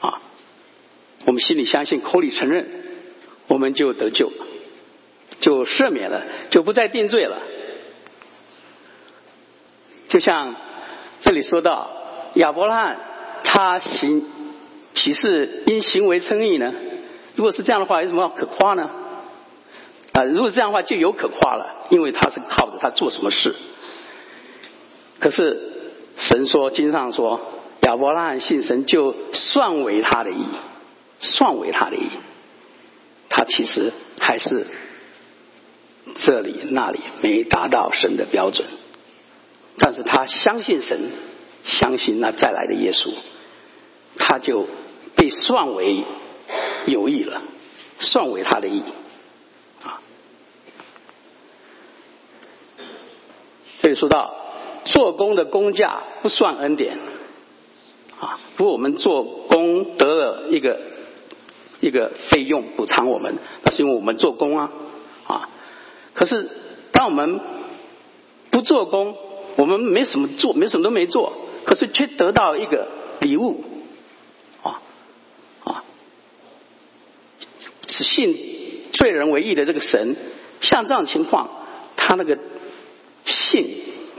[0.00, 0.20] 啊，
[1.24, 2.68] 我们心里相信，口里承认，
[3.46, 4.32] 我们就得救，
[5.40, 7.38] 就赦免了，就不再定罪了。
[10.08, 10.54] 就像
[11.20, 11.90] 这里说到
[12.34, 12.96] 亚伯拉罕，
[13.44, 14.24] 他行
[14.94, 16.72] 岂是因行为称义呢？
[17.34, 18.90] 如果是这样的话，有什么可夸呢？
[20.12, 23.54] 啊，如果这样的话，就有可夸了，因为他是靠着他做什么事。
[25.18, 25.58] 可是
[26.16, 27.40] 神说，经上说，
[27.82, 30.46] 亚伯拉罕信神，就算为他的义，
[31.20, 32.08] 算为他的义。
[33.28, 34.66] 他其实还是
[36.14, 38.66] 这里那里没达到神的标准，
[39.78, 40.98] 但是他相信神，
[41.64, 43.12] 相信那再来的耶稣，
[44.16, 44.66] 他就
[45.16, 46.04] 被算为。
[46.86, 47.42] 有意了，
[47.98, 48.80] 算为他的意
[49.82, 49.98] 啊。
[53.80, 54.32] 这里说到
[54.84, 57.00] 做工的工价不算恩典
[58.20, 60.80] 啊，不过我们做工得了一个
[61.80, 64.70] 一个费用补偿我们，那是因为我们做工啊。
[66.16, 66.50] 可是
[66.90, 67.38] 当我们
[68.50, 69.14] 不做工，
[69.56, 71.32] 我们没什么做，没什么都没做，
[71.64, 72.88] 可是却得到一个
[73.20, 73.62] 礼物。
[74.62, 74.80] 啊
[77.88, 78.36] 是信
[78.92, 80.16] 罪人为义的这个神，
[80.60, 81.48] 像这样情况，
[81.96, 82.36] 他那个
[83.24, 83.68] 信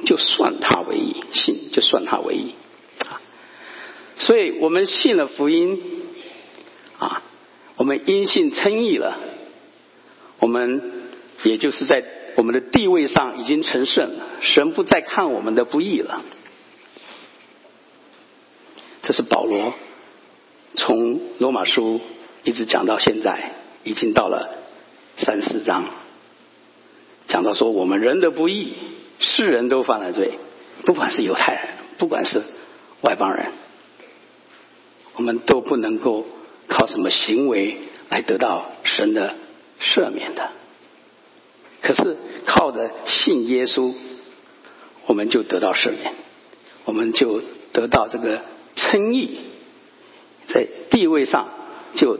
[0.05, 2.55] 就算他为义，信就算他为义
[2.99, 3.19] 啊。
[4.17, 5.81] 所以我们信了福音
[6.97, 7.21] 啊，
[7.75, 9.17] 我们因信称义了，
[10.39, 10.96] 我们
[11.43, 12.03] 也就是在
[12.35, 16.23] 我们的地位上已经成圣，神不再看我们的不义了。
[19.01, 19.73] 这是保罗
[20.75, 22.01] 从罗马书。
[22.43, 23.51] 一直讲到现在，
[23.83, 24.49] 已经到了
[25.17, 25.83] 三四章，
[27.27, 28.73] 讲到说我们人的不义，
[29.19, 30.39] 世人都犯了罪，
[30.85, 31.63] 不管是犹太人，
[31.97, 32.41] 不管是
[33.01, 33.51] 外邦人，
[35.17, 36.25] 我们都不能够
[36.69, 39.35] 靠什么行为来得到神的
[39.81, 40.51] 赦免的。
[41.87, 43.93] 可是靠着信耶稣，
[45.05, 46.13] 我们就得到赦免，
[46.83, 48.41] 我们就得到这个
[48.75, 49.37] 称义，
[50.47, 51.47] 在地位上
[51.95, 52.19] 就。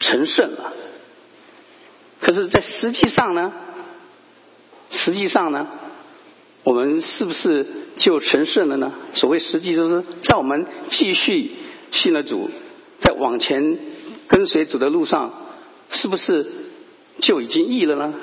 [0.00, 0.72] 成圣了，
[2.20, 3.52] 可是，在实际上呢？
[4.92, 5.66] 实际上呢，
[6.62, 7.66] 我们是不是
[7.96, 8.92] 就成圣了呢？
[9.14, 11.50] 所谓实际，就是在我们继续
[11.90, 12.48] 信了主，
[13.00, 13.76] 在往前
[14.28, 15.34] 跟随主的路上，
[15.90, 16.46] 是不是
[17.18, 18.14] 就已经义了呢？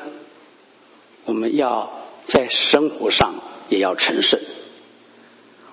[1.25, 1.91] 我们要
[2.27, 3.35] 在生活上
[3.69, 4.39] 也要成圣。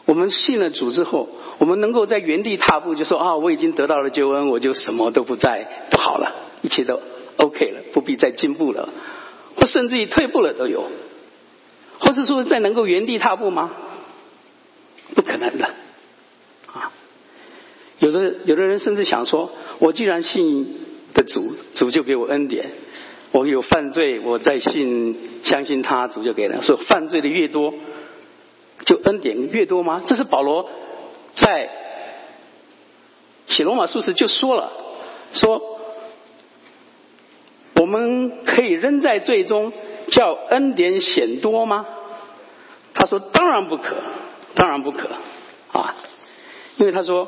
[0.05, 1.29] 我们信了主之后。
[1.59, 6.99] 我们能够在原地踏步，就说啊，我已经得到了救恩，我就什么都不再不好了，一切都
[7.37, 8.89] OK 了，不必再进步了，
[9.55, 10.91] 或甚至于退步了都有，
[12.01, 13.71] 或是说再能够原地踏步吗？
[15.15, 15.67] 不可能的
[16.67, 16.91] 啊！
[18.01, 20.81] 有的有的人甚至想说，我既然信
[21.15, 22.73] 的主，主就给我恩典。
[23.33, 26.61] 我有犯罪，我再信相信他，主就给了。
[26.61, 27.73] 说犯罪的越多，
[28.85, 30.03] 就恩典越多吗？
[30.05, 30.69] 这是保罗
[31.35, 31.71] 在
[33.47, 34.71] 写罗马书时就说了，
[35.33, 35.81] 说
[37.77, 39.73] 我们可以扔在罪中，
[40.11, 41.87] 叫恩典显多吗？
[42.93, 43.97] 他说当然不可，
[44.55, 45.09] 当然不可
[45.73, 45.95] 啊，
[46.77, 47.27] 因为他说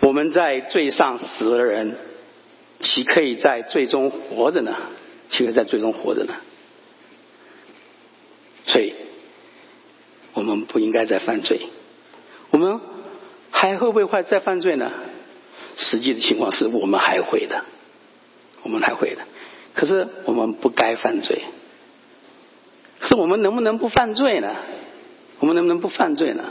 [0.00, 1.96] 我们在罪上死的人。
[2.80, 4.74] 岂可以在最终活着呢？
[5.30, 6.34] 岂可以在最终活着呢？
[8.66, 8.94] 所以，
[10.34, 11.60] 我们不应该再犯罪。
[12.50, 12.80] 我们
[13.50, 14.90] 还会不会再犯罪呢？
[15.76, 17.64] 实际的情况是我们还会的，
[18.62, 19.22] 我们还会的。
[19.74, 21.44] 可是我们不该犯罪。
[22.98, 24.56] 可是我们能不能不犯罪呢？
[25.38, 26.44] 我们能不能不犯罪呢？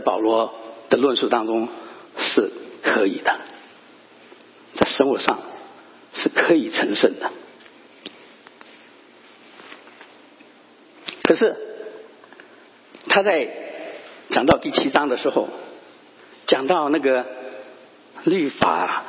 [0.00, 0.52] 保罗
[0.88, 1.68] 的论述当中
[2.16, 2.50] 是
[2.82, 3.38] 可以的，
[4.74, 5.38] 在生活上
[6.12, 7.30] 是可以成圣的。
[11.22, 11.56] 可是
[13.08, 13.48] 他在
[14.30, 15.48] 讲到第七章的时候，
[16.46, 17.24] 讲到那个
[18.24, 19.04] 律法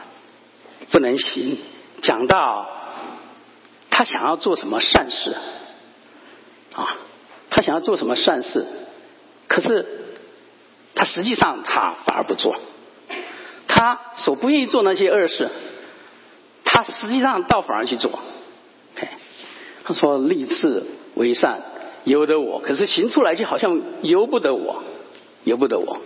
[0.91, 1.58] 不能行，
[2.04, 2.69] 讲到
[3.89, 5.36] 他想要做什么善事
[6.73, 6.97] 啊，
[7.49, 8.67] 他想要做什么善事，
[9.47, 10.11] 可是。
[10.93, 12.56] 他实际上他反而不做，
[13.67, 15.49] 他所不愿意做那些恶事，
[16.63, 18.19] 他实际上倒反而去做。
[19.84, 20.84] 他说立志
[21.15, 21.62] 为善
[22.04, 24.84] 由得我，可是行出来就好像由不得我，
[25.43, 25.97] 由不得我。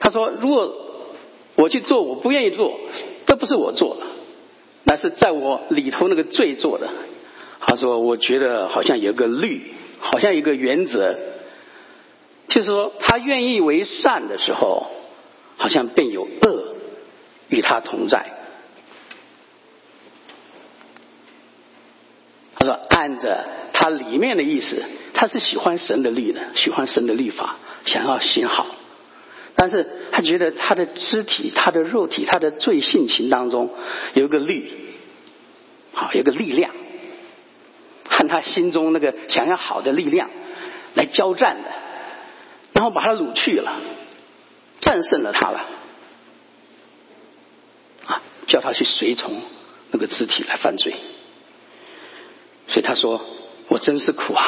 [0.00, 0.74] 他说如果
[1.54, 2.80] 我去做我不愿意做，
[3.26, 4.06] 这不是我做的，
[4.84, 6.88] 那是在我里头那个罪做的。
[7.60, 11.16] 他说我觉得好像有个律，好像一个原则。
[12.48, 14.86] 就是说，他愿意为善的时候，
[15.56, 16.76] 好像便有恶
[17.48, 18.32] 与他同在。
[22.54, 24.82] 他说，按着他里面的意思，
[25.12, 28.66] 他是喜欢神的律的，喜欢神的律法，想要行好。
[29.54, 33.70] 但是他觉得他的肢体、他的肉体、他的罪性情当中
[34.14, 34.70] 有一个律，
[35.92, 36.70] 好，有个力量，
[38.08, 40.30] 和他心中那个想要好的力量
[40.94, 41.85] 来交战的。
[42.76, 43.72] 然后把他掳去了，
[44.82, 45.66] 战胜了他了，
[48.04, 49.40] 啊，叫他去随从
[49.92, 50.94] 那个肢体来犯罪。
[52.68, 53.24] 所以他说
[53.68, 54.44] ：“我真是苦啊！”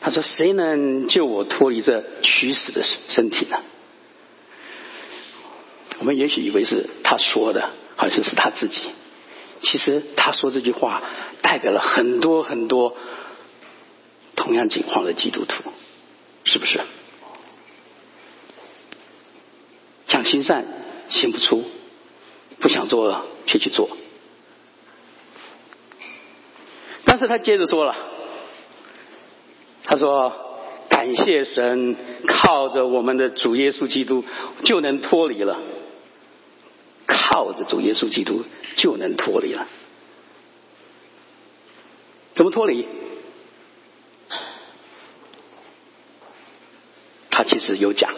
[0.00, 3.56] 他说：“谁能救我脱离这取死的身体呢？”
[5.98, 8.78] 我们也许以为是他说的，好像是他自己。
[9.62, 11.02] 其实他说这句话，
[11.42, 12.96] 代表了很多很多
[14.36, 15.72] 同样境况的基督徒，
[16.44, 16.80] 是不是？
[20.06, 20.64] 想行善
[21.08, 21.64] 行不出，
[22.60, 23.90] 不想做却去做。
[27.04, 27.96] 但是他接着说了，
[29.82, 30.32] 他说
[30.88, 31.96] ：“感谢神，
[32.28, 34.24] 靠着我们的主耶稣基督
[34.62, 35.60] 就能脱离了。
[37.06, 38.44] 靠着主耶稣基督
[38.76, 39.66] 就能脱离了。
[42.34, 42.86] 怎么脱离？
[47.30, 48.14] 他其实有讲。”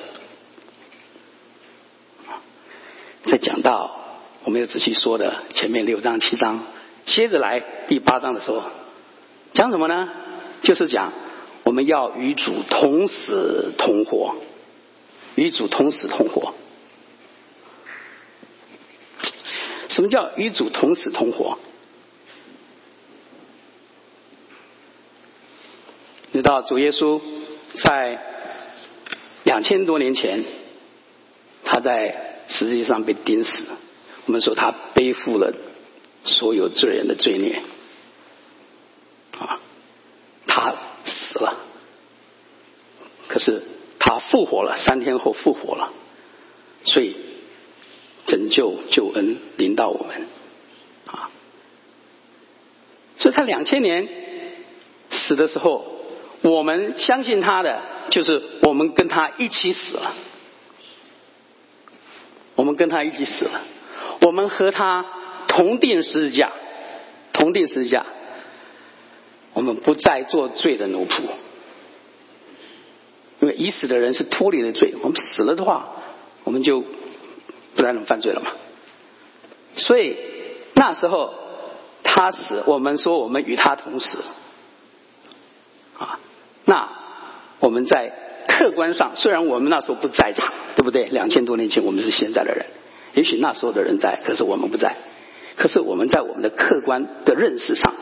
[3.25, 3.99] 在到
[4.45, 6.65] 我们要仔细说的前面六章七章，
[7.07, 8.63] 接着来第八章的时候，
[9.55, 10.09] 讲什么呢？
[10.63, 11.13] 就是讲
[11.63, 14.35] 我们要与主同死同活，
[15.37, 16.55] 与主同死同活。
[19.89, 21.59] 什么叫与主同死同活？
[26.33, 27.21] 你知道主耶稣
[27.77, 28.19] 在
[29.45, 30.45] 两千多年前，
[31.65, 32.32] 他在。
[32.49, 33.65] 实际上被钉死，
[34.27, 35.53] 我们说他背负了
[36.25, 37.63] 所有罪人的罪孽，
[39.39, 39.61] 啊，
[40.47, 40.75] 他
[41.05, 41.57] 死了，
[43.29, 43.63] 可是
[43.99, 45.93] 他复活了，三天后复活了，
[46.85, 47.17] 所以
[48.27, 50.27] 拯救救恩临到我们，
[51.07, 51.31] 啊，
[53.19, 54.09] 所以他两千年
[55.11, 55.85] 死的时候，
[56.43, 60.15] 我们相信他的，就是我们跟他一起死了。
[62.83, 63.61] 跟他一起死了，
[64.23, 65.07] 我们和他
[65.47, 66.51] 同定十字架，
[67.33, 68.05] 同定十字架，
[69.53, 71.23] 我们不再做罪的奴仆，
[73.39, 75.91] 因为已死的人是脱离了罪，我们死了的话，
[76.43, 78.51] 我们就不再能犯罪了嘛。
[79.77, 80.17] 所以
[80.75, 81.33] 那时候
[82.03, 84.25] 他死，我们说我们与他同死，
[86.01, 86.19] 啊，
[86.65, 86.89] 那
[87.61, 88.13] 我们在
[88.53, 91.05] 客观上，虽然我们那时候不在场，对不对？
[91.07, 92.67] 两千多年前我们是现在的人，
[93.15, 94.97] 也许那时候的人在，可是我们不在。
[95.57, 97.93] 可是我们在我们的客观的认识上，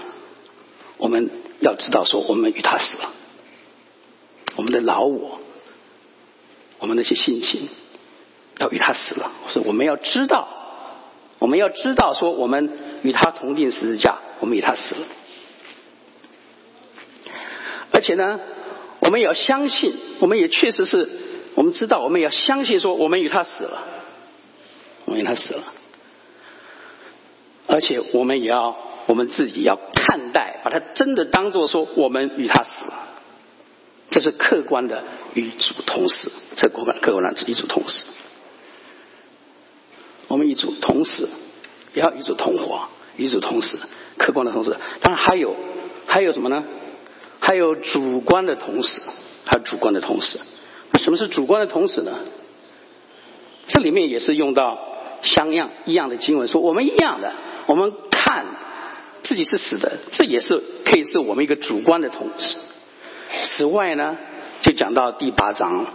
[0.98, 3.10] 我们要知道说，我们与他死了，
[4.56, 5.40] 我们的老我，
[6.78, 7.68] 我们那些心情，
[8.58, 9.32] 要与他死了。
[9.48, 10.48] 所以我们要知道，
[11.38, 12.70] 我们要知道说，我们
[13.02, 15.06] 与他同定十字架，我们与他死了。
[17.92, 18.38] 而且呢，
[19.00, 21.08] 我们也要相信，我们也确实是，
[21.54, 23.82] 我们知道，我们要相信说，我们与他死了，
[25.06, 25.64] 我们与他死了。
[27.66, 33.08] 而且我们也要，我们自己要看待，把它真的当做说，我们与他死了，
[34.10, 38.04] 这是客观的与主同死，这客观客观上与主同死。
[40.28, 41.28] 我们与主同死，
[41.94, 43.78] 也要与主同活，与主同死，
[44.18, 45.56] 客观的同时，当然还有
[46.06, 46.64] 还有什么呢？
[47.40, 49.00] 还有主观的同时，
[49.44, 50.38] 还有主观的同时。
[50.98, 52.12] 什么是主观的同时呢？
[53.66, 54.78] 这里面也是用到
[55.22, 57.32] 相样一样的经文，说我们一样的，
[57.66, 58.44] 我们看
[59.22, 62.56] 自己是死的，这也是可以是我们一个主观的同时。
[63.44, 64.18] 此外呢，
[64.62, 65.94] 就讲到第八章了，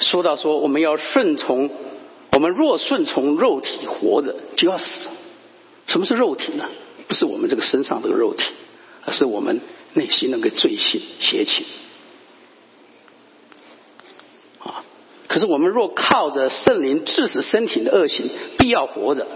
[0.00, 1.70] 说到说我们要顺从，
[2.32, 5.08] 我们若顺从肉体活着，就要死。
[5.86, 6.64] 什么是肉体呢？
[7.06, 8.44] 不是我们这个身上这个肉体，
[9.04, 9.60] 而是我们。
[9.98, 11.66] 内心那个罪性邪情
[14.60, 14.84] 啊！
[15.26, 19.26] 可是我们若靠着圣灵致死身体的恶行，必要活着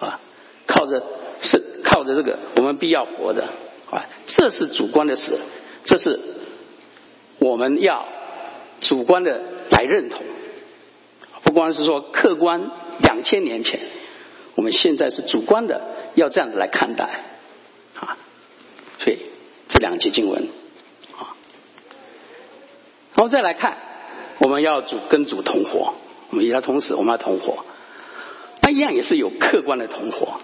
[0.00, 0.18] 啊！
[0.66, 1.02] 靠着
[1.42, 3.44] 是靠着这个，我们必要活着
[3.90, 4.06] 啊！
[4.26, 5.38] 这是主观的事，
[5.84, 6.18] 这是
[7.38, 8.06] 我们要
[8.80, 10.22] 主观的来认同，
[11.42, 12.70] 不光是说客观。
[13.02, 13.80] 两千年前，
[14.54, 15.80] 我们现在是主观的，
[16.14, 17.33] 要这样子来看待！
[19.68, 20.48] 这两节经文，
[21.18, 21.34] 啊，
[23.14, 23.78] 然后再来看，
[24.38, 25.94] 我们要主跟主同活，
[26.30, 27.64] 我们与他同时，我们要同活，
[28.60, 30.40] 那一样也是有客观的同活。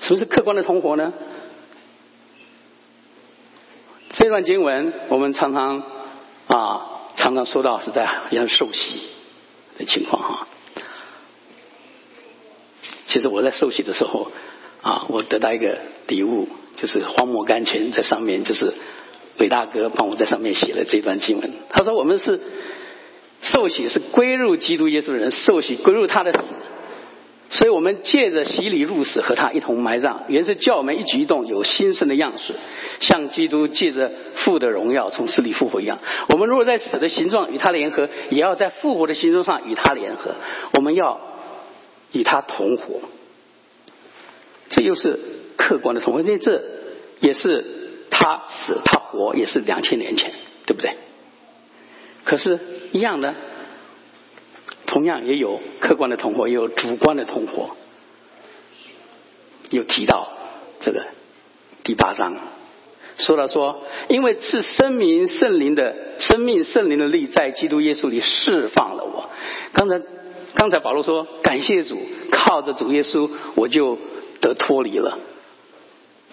[0.00, 1.12] 什么是客观的同活呢？
[4.12, 5.82] 这段经文我们常常
[6.46, 9.02] 啊，常常说到是在像受洗
[9.78, 10.46] 的情况哈。
[13.08, 14.30] 其实我在受洗的时候
[14.82, 16.48] 啊，我得到一个礼物。
[16.76, 18.72] 就是荒漠甘泉在上面，就是
[19.38, 21.50] 伟大哥帮我在上面写了这段经文。
[21.70, 22.38] 他说：“我们是
[23.40, 26.38] 受洗，是归入基督耶稣的人，受洗归入他的死，
[27.50, 30.24] 所以我们借着洗礼入死，和他一同埋葬。
[30.28, 32.54] 原是叫我们一举一动有新生的样式，
[33.00, 35.98] 像基督借着父的荣耀从死里复活一样。
[36.28, 40.32] 我们如果在死的形状与他联合，也要在复活的形状上与他联合。
[40.74, 41.20] 我们要
[42.12, 43.00] 与他同活。
[44.68, 45.18] 这又是。”
[45.56, 46.62] 客观的同，因为这
[47.20, 47.64] 也是
[48.10, 50.32] 他死他活，也是两千年前，
[50.66, 50.94] 对不对？
[52.24, 52.58] 可是，
[52.92, 53.34] 一样的，
[54.86, 57.76] 同样也有客观的同活，也有主观的同活。
[59.70, 60.28] 又提到
[60.80, 61.04] 这个
[61.82, 62.36] 第八章，
[63.16, 69.30] 说了说，因为是生命圣灵的生命圣灵的力在基督耶稣里释放了我。
[69.72, 70.00] 刚才
[70.54, 71.98] 刚才保罗说，感谢主，
[72.30, 73.98] 靠着主耶稣，我就
[74.40, 75.18] 得脱离了。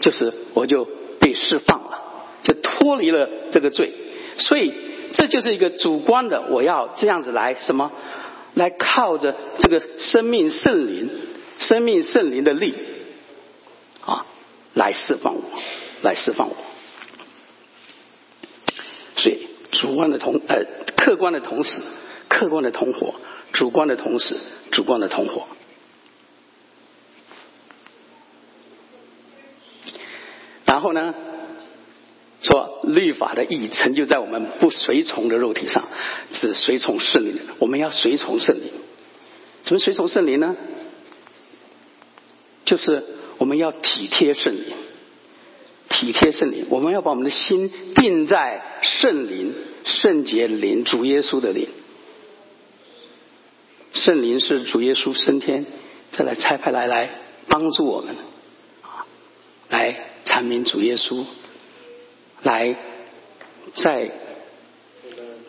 [0.04, 0.86] 就是我就
[1.22, 2.04] 被释放了，
[2.44, 3.94] 就脱离了这个罪，
[4.36, 4.74] 所以
[5.14, 7.90] 这就是一个主观的，我要这样子来什么，
[8.54, 11.10] 来靠着这个生命圣灵、
[11.58, 12.76] 生命圣灵的力
[14.06, 14.26] 啊，
[14.74, 15.42] 来释放我，
[16.02, 16.56] 来释放我。
[19.16, 20.66] 所以主观的同呃
[20.98, 21.80] 客观的同时，
[22.28, 23.14] 客观的同伙，
[23.54, 24.36] 主观的同时，
[24.72, 25.48] 主观的同伙。
[30.84, 31.16] 后呢，
[32.42, 35.88] 说律法的意义成就在我们不随从的肉体上，
[36.32, 37.40] 只随从圣灵。
[37.60, 38.70] 我们要随从圣灵，
[39.64, 40.56] 怎么随从圣灵呢？
[42.66, 43.04] 就是
[43.38, 44.76] 我们要体贴圣灵，
[45.90, 46.66] 体贴圣灵。
[46.70, 49.56] 我们要把我们的心定在圣灵、
[49.86, 51.70] 圣洁灵、主耶稣的灵。
[53.94, 55.66] 圣灵是主耶稣升天
[56.12, 57.10] 再来差派来来
[57.48, 58.16] 帮助我们，
[59.70, 60.10] 来。
[60.26, 61.26] 阐明主耶稣
[62.42, 62.76] 来
[63.76, 64.12] 在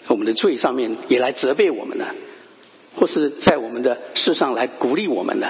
[0.06, 2.14] 我们的罪上面也来责备我们的，
[2.94, 5.46] 或是在我们的世上来鼓励我们的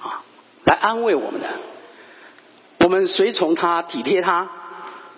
[0.00, 0.22] 啊，
[0.64, 1.48] 来安慰我们的。
[2.80, 4.50] 我们随从他体贴他，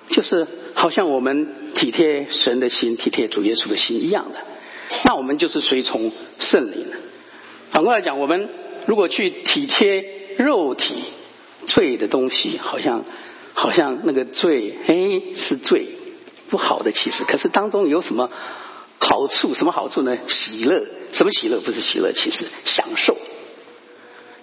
[0.08, 4.38] 就是好像我们体贴神的心、体贴主耶稣的心一样的。
[5.04, 6.86] 那我们就是随从圣灵。
[7.70, 8.48] 反过来讲，我们
[8.86, 11.02] 如果去体贴肉体
[11.66, 13.04] 罪的东西，好像。
[13.54, 14.94] 好像那个罪，哎，
[15.34, 15.88] 是罪
[16.48, 18.30] 不好的其实，可是当中有什么
[18.98, 19.54] 好处？
[19.54, 20.16] 什么好处呢？
[20.26, 21.60] 喜乐，什么喜乐？
[21.60, 23.16] 不是喜乐，其实享受。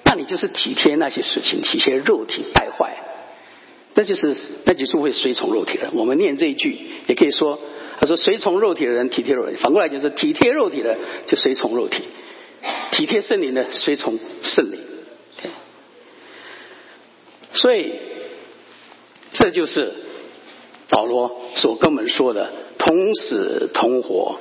[0.03, 2.97] 那你就是体贴那些事情，体贴肉体败坏，
[3.95, 4.35] 那就是
[4.65, 5.89] 那就是会随从肉体的。
[5.93, 6.77] 我们念这一句，
[7.07, 7.59] 也可以说，
[7.99, 10.97] 他说随从肉体的人体贴肉体，反过来就是体贴肉体的
[11.27, 12.03] 就随从肉体，
[12.91, 14.79] 体贴圣灵的随从圣灵。
[17.53, 17.93] 所以，
[19.45, 19.93] 这就是
[20.89, 24.39] 保罗所跟我们说的：同死同活，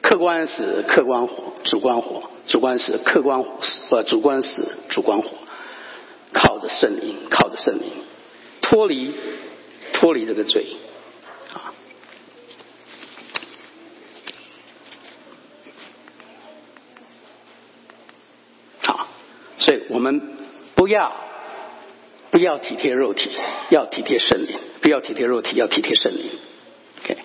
[0.00, 5.28] 客观死，客观活，主观活，主观死，客观死，呃，主观死，主观活。
[6.32, 7.90] 靠着圣灵，靠着圣灵，
[8.62, 9.12] 脱离
[9.92, 10.64] 脱离这个罪
[11.52, 11.68] 啊！
[18.80, 19.08] 好，
[19.58, 20.38] 所以我们
[20.74, 21.28] 不要。
[22.38, 23.30] 不要体贴肉体，
[23.70, 26.30] 要体贴圣灵；不要体贴肉体，要体贴圣灵。
[27.02, 27.16] OK，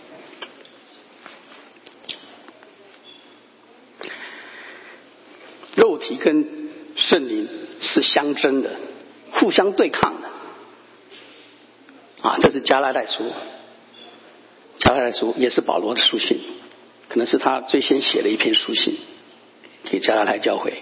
[5.76, 7.48] 肉体跟圣灵
[7.80, 8.72] 是相争的，
[9.34, 10.30] 互相对抗的。
[12.28, 13.32] 啊，这是加拉太书，
[14.80, 16.40] 加拉太书也是保罗的书信，
[17.08, 18.98] 可能是他最先写的一篇书信
[19.84, 20.82] 给加拉太教会。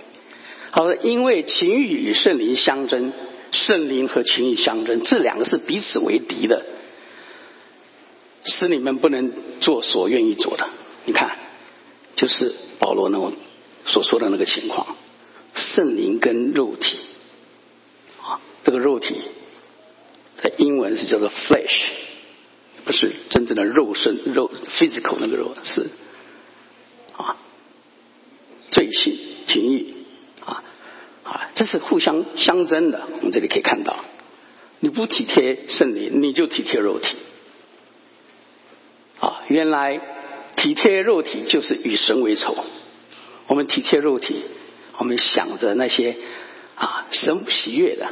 [0.72, 3.12] 好的，因为情欲与圣灵相争。
[3.52, 6.66] 圣灵和情欲相争，这两个是彼此为敌的，
[8.46, 10.70] 使你们不能做所愿意做的。
[11.06, 11.38] 你看，
[12.16, 13.34] 就是保罗那种
[13.86, 14.96] 所说的那个情况，
[15.54, 17.00] 圣灵跟肉体
[18.22, 19.22] 啊，这个肉体
[20.38, 21.84] 在英文是叫做 flesh，
[22.86, 25.90] 不是真正的肉身肉 physical 那个肉是
[27.18, 27.38] 啊，
[28.70, 29.91] 罪性情欲。
[31.62, 34.04] 这是互相相争的，我们这里可以看到，
[34.80, 37.16] 你不体贴圣灵，你就体贴肉体。
[39.20, 40.02] 啊，原来
[40.56, 42.58] 体贴肉体就是与神为仇。
[43.46, 44.44] 我们体贴肉体，
[44.98, 46.16] 我们想着那些
[46.74, 48.08] 啊神喜悦的，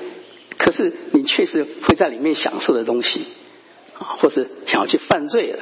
[0.60, 3.26] 可是你确实会在里面享受的东西
[3.98, 5.58] 啊，或是想要去犯罪的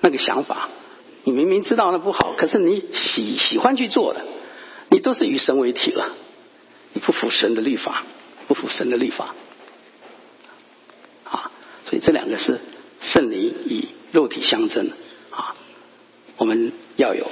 [0.00, 0.70] 那个想法，
[1.22, 4.24] 你明明知道那不好，可是你喜喜欢去做的，
[4.90, 6.12] 你都是与神为体了。
[6.98, 8.04] 不服神的律法，
[8.48, 9.34] 不服神的律法，
[11.24, 11.50] 啊，
[11.88, 12.60] 所以这两个是
[13.00, 14.90] 圣灵与肉体相争
[15.30, 15.54] 啊。
[16.36, 17.30] 我们要有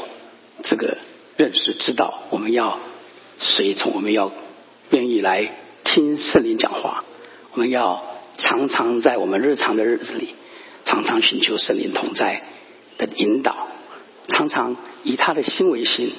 [0.63, 0.99] 这个
[1.37, 2.79] 认识，知道我们要
[3.39, 4.33] 随从，我们要
[4.91, 5.55] 愿意来
[5.85, 7.05] 听圣灵讲话，
[7.53, 8.05] 我们要
[8.39, 10.35] 常常在我们日常的日子里，
[10.85, 12.43] 常常寻求圣灵同在
[12.99, 13.69] 的引导，
[14.29, 16.13] 常常以他的心为心。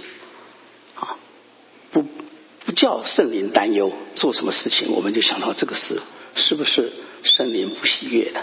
[2.76, 6.01] 叫圣灵担忧，做什么事情我们就想到这个事
[6.36, 6.91] 是不是
[7.23, 8.41] 圣灵不喜悦的？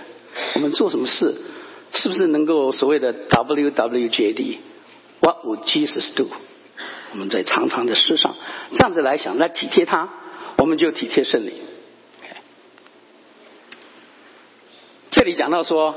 [0.55, 1.37] 我们做什么事
[1.93, 6.29] 是不是能够所谓的 W W J D？What would Jesus do？
[7.13, 8.35] 我们在常常的事上
[8.71, 10.09] 这样子来想，来体贴他，
[10.57, 11.53] 我们就体贴圣灵。
[15.11, 15.95] 这里讲到说，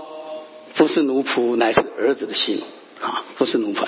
[0.76, 2.62] 不是奴仆，乃是儿子的心
[3.02, 3.88] 啊，不是奴仆。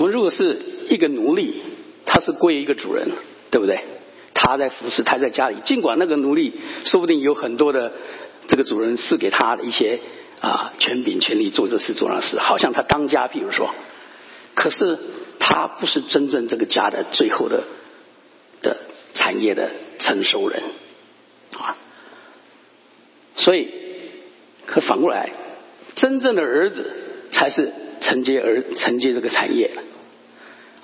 [0.00, 0.56] 我们如果是
[0.88, 1.60] 一个奴隶，
[2.06, 3.10] 他是归一个主人，
[3.50, 3.84] 对不对？
[4.32, 6.54] 他在服侍，他在家里，尽管那个奴隶
[6.86, 7.92] 说不定有很多的
[8.48, 10.00] 这个主人赐给他的一些
[10.40, 13.74] 啊权柄、权利做这事、做那事，好像他当家，比如说，
[14.54, 14.98] 可是
[15.38, 17.64] 他不是真正这个家的最后的
[18.62, 18.78] 的
[19.12, 20.62] 产业的承受人
[21.58, 21.76] 啊。
[23.36, 23.68] 所以，
[24.64, 25.30] 可反过来，
[25.94, 26.90] 真正的儿子
[27.32, 27.70] 才是
[28.00, 29.70] 承接儿承接这个产业。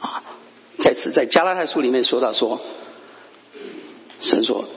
[0.00, 0.22] 啊
[0.78, 2.60] 在此，在加拉太书里面说到说，
[4.20, 4.68] 神说，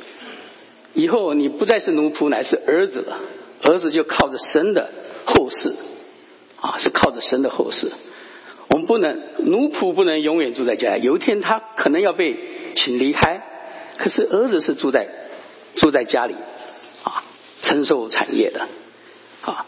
[0.93, 3.19] 以后你不再是奴仆，乃是儿子了。
[3.61, 4.89] 儿子就靠着神的
[5.25, 5.75] 后世，
[6.61, 7.91] 啊，是靠着神的后世。
[8.69, 12.37] 我们不能奴仆不能永远住在家，有一天他可能要被
[12.75, 13.43] 请离开。
[13.97, 15.09] 可是儿子是住在
[15.75, 16.35] 住在家里，
[17.03, 17.25] 啊，
[17.61, 18.67] 承受产业的，
[19.41, 19.65] 啊。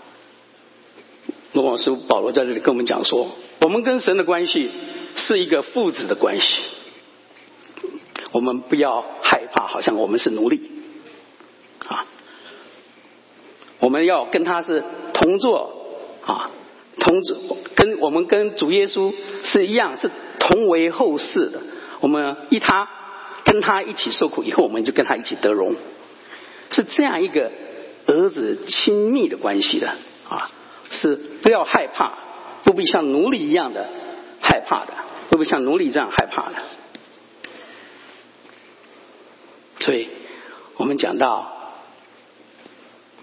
[1.52, 3.28] 罗马书保罗在这里跟我们讲说，
[3.60, 4.72] 我们跟神的关系。
[5.16, 6.62] 是一个父子的关系，
[8.32, 10.70] 我们不要害怕，好像我们是奴隶
[11.88, 12.06] 啊。
[13.80, 14.84] 我们要跟他是
[15.14, 15.72] 同坐
[16.26, 16.52] 啊，
[17.00, 20.10] 同坐，跟我们跟主耶稣是一样，是
[20.40, 21.62] 同为后世的。
[22.00, 22.88] 我们一他
[23.44, 25.76] 跟他一起受苦以后，我们就跟他一起得荣，
[26.72, 27.52] 是这样一个
[28.06, 29.90] 儿子亲密的关系的
[30.30, 30.52] 啊。
[30.94, 32.18] 是不要害怕，
[32.66, 33.90] 不必像奴隶一样的。
[34.52, 34.94] 害怕的，
[35.30, 36.56] 会不会像奴隶这样害怕的？
[39.80, 40.10] 所以，
[40.76, 41.72] 我们讲到，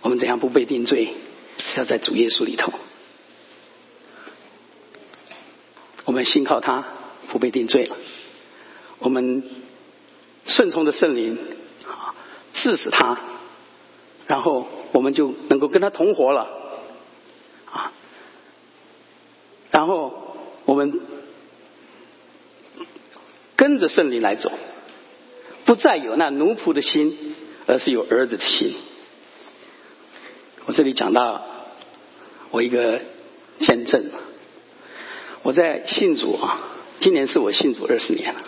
[0.00, 1.14] 我们怎样不被定罪？
[1.58, 2.72] 是要在主耶稣里头。
[6.06, 6.86] 我们信靠他，
[7.28, 7.94] 不被定罪了。
[9.00, 9.44] 我们
[10.46, 11.36] 顺从的圣灵，
[11.86, 12.14] 啊，
[12.54, 13.18] 治死他，
[14.26, 16.48] 然后我们就能够跟他同活了，
[17.70, 17.92] 啊，
[19.70, 20.27] 然后
[20.68, 21.00] 我们
[23.56, 24.52] 跟着圣灵来走，
[25.64, 27.34] 不再有那奴仆的心，
[27.66, 28.74] 而是有儿子的心。
[30.66, 31.42] 我这里讲到
[32.50, 33.00] 我一个
[33.60, 34.10] 见证，
[35.42, 36.60] 我在信主啊，
[37.00, 38.42] 今年是我信主二十年了。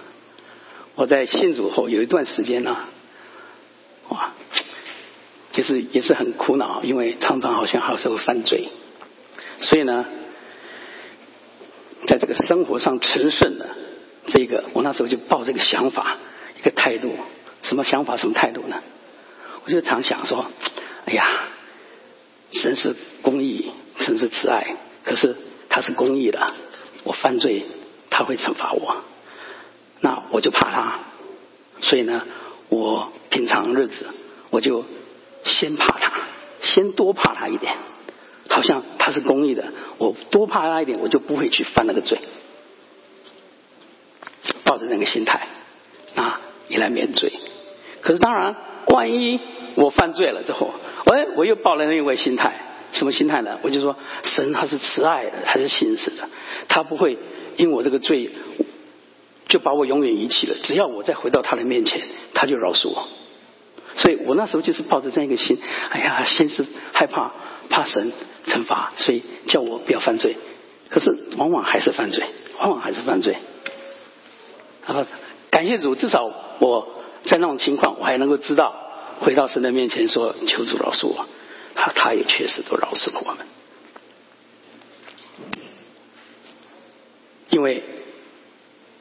[0.97, 2.85] 我在信主后有一段时间呢，
[4.11, 4.35] 哇，
[5.55, 8.69] 就是也是很苦恼，因为常常好像还是会犯罪，
[9.61, 10.05] 所以呢，
[12.21, 13.71] 这个生活上成圣的
[14.29, 16.19] 这个，我那时候就抱这个想法，
[16.61, 17.11] 一个态度，
[17.63, 18.77] 什么想法，什么态度呢？
[19.65, 20.47] 我就常想说，
[21.07, 21.47] 哎呀。
[22.53, 25.37] 神是公义，神是慈爱，可是
[25.69, 26.53] 他是公义的，
[27.05, 27.65] 我犯罪
[28.11, 28.97] 他会惩罚我，
[30.01, 30.99] 那我就怕他，
[31.81, 32.27] 所以呢，
[32.69, 34.05] 我平常日子
[34.51, 34.85] 我就
[35.45, 36.25] 先怕他，
[36.61, 37.77] 先多怕他一点，
[38.51, 39.65] 好像他是公义的，
[39.97, 42.19] 我多怕他一点，我就不会去犯那个罪，
[44.65, 45.47] 抱着那个心态
[46.17, 47.33] 啊，你来免罪。
[48.03, 48.57] 可是当然，
[48.89, 49.39] 万一
[49.77, 50.75] 我犯罪了之后。
[51.07, 52.61] 哎，我又抱了另一位心态，
[52.93, 53.59] 什么心态呢？
[53.63, 56.29] 我就说，神他是慈爱的，他是信实的，
[56.69, 57.19] 他不会
[57.57, 58.31] 因我这个罪
[59.49, 60.57] 就把我永远遗弃了。
[60.63, 62.03] 只要我再回到他的面前，
[62.35, 63.09] 他就饶恕我。
[63.97, 65.59] 所以我那时候就是抱着这样一个心，
[65.91, 67.33] 哎呀，先是害怕
[67.69, 68.13] 怕神
[68.47, 70.37] 惩罚，所以叫我不要犯罪。
[70.89, 72.25] 可是往往还是犯罪，
[72.59, 73.37] 往往还是犯罪。
[74.87, 75.07] 啊，
[75.51, 76.89] 感谢主，至少我
[77.25, 78.75] 在那种情况，我还能够知道。
[79.21, 81.27] 回到神的面前说：“求主饶恕我。”
[81.77, 83.47] 他他也确实都饶恕了我们，
[87.51, 87.83] 因为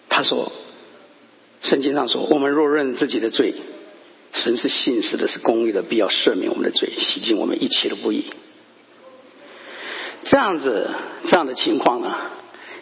[0.09, 0.51] 他说
[1.61, 3.55] 圣经上说：“我们若认自己的罪，
[4.33, 8.25] 神是信实的，是公义的，必要赦免我们的罪，洗净我们一切的不义。”
[10.25, 10.91] 这样子
[11.25, 12.15] 这样的情况呢，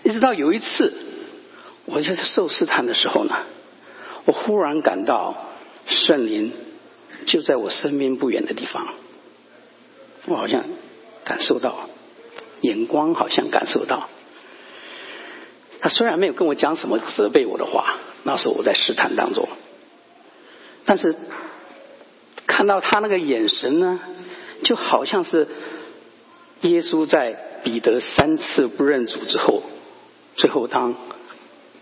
[0.03, 0.93] 一直到有一次，
[1.85, 3.35] 我就在受试探的时候呢，
[4.25, 5.35] 我忽然感到
[5.85, 6.51] 圣灵。
[7.25, 8.93] 就在我身边不远的地方，
[10.27, 10.63] 我好像
[11.25, 11.89] 感受到
[12.61, 14.07] 眼光，好像感受到
[15.79, 19.49] 他虽然没有跟我讲什么责备我的话，那时候我在试探当中，
[20.87, 21.15] 但是
[22.47, 23.99] 看到他那个眼神呢，
[24.63, 25.45] 就好像是
[26.61, 27.33] 耶稣在
[27.63, 29.63] 彼得三次不认主之后，
[30.37, 30.95] 最后当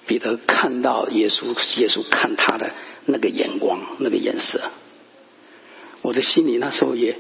[0.08, 2.72] 彼得看到耶稣，耶稣看他的
[3.06, 4.60] 那个眼光，那个颜色。
[6.02, 7.16] 我的心里那时候也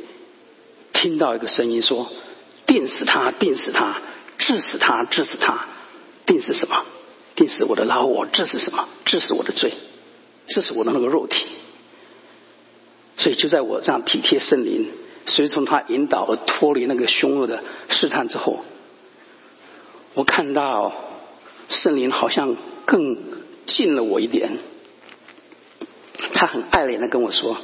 [0.91, 2.11] 听到一个声音说
[2.65, 4.01] ：“定死他，定死他，
[4.39, 5.67] 治死他，治死他，
[6.25, 6.83] 定死什么？
[7.35, 8.89] 定死我的老我，治死什么？
[9.05, 9.71] 治死我的罪，
[10.47, 11.45] 治死我的那个肉体。”
[13.17, 14.91] 所以就在我这样体贴圣灵，
[15.25, 18.63] 随从他引导而脱离那个凶恶的试探之后，
[20.13, 20.93] 我看到
[21.69, 22.55] 圣灵好像
[22.85, 23.17] 更
[23.65, 24.57] 近了我一点，
[26.33, 27.57] 他很爱怜的跟我说。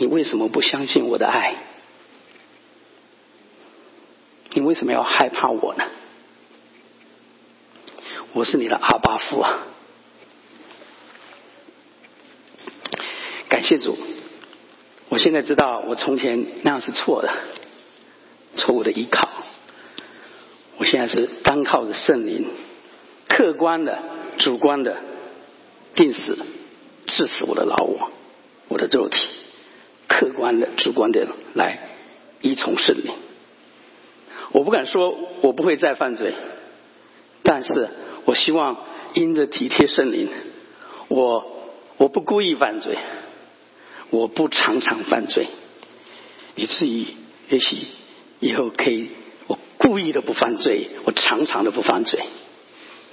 [0.00, 1.56] 你为什么不相信我的爱？
[4.52, 5.84] 你为什么要害怕我呢？
[8.32, 9.66] 我是你的阿巴父啊！
[13.48, 13.98] 感谢主，
[15.08, 17.30] 我现在知道我从前那样是错的，
[18.56, 19.28] 错误的依靠。
[20.76, 22.46] 我现在是单靠着圣灵，
[23.26, 23.98] 客观的、
[24.38, 24.96] 主观的，
[25.94, 26.38] 定死、
[27.06, 28.10] 致死我的老我，
[28.68, 29.18] 我的肉体。
[30.06, 31.78] 客观的、主观的来
[32.40, 33.12] 依从圣灵。
[34.52, 36.32] 我不敢说我不会再犯罪，
[37.42, 37.88] 但是
[38.24, 38.78] 我希望
[39.14, 40.28] 因着体贴圣灵，
[41.08, 41.46] 我
[41.98, 42.96] 我不故意犯罪，
[44.10, 45.46] 我不常常犯罪，
[46.54, 47.06] 以至于
[47.50, 47.76] 也许
[48.40, 49.10] 以后可以
[49.46, 52.20] 我故意的不犯罪，我常常的不犯罪，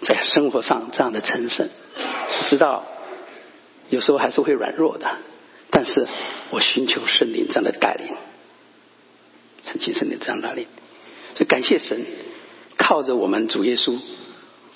[0.02, 1.70] 在生活上这样的成圣，
[2.48, 2.86] 知道
[3.90, 5.18] 有时候还是会软弱的。
[5.72, 6.08] 但是
[6.52, 8.16] 我寻求圣灵这样的带领，
[9.66, 10.68] 神奇圣灵这样带领，
[11.36, 12.06] 所以感谢神，
[12.78, 14.00] 靠着我们主耶稣，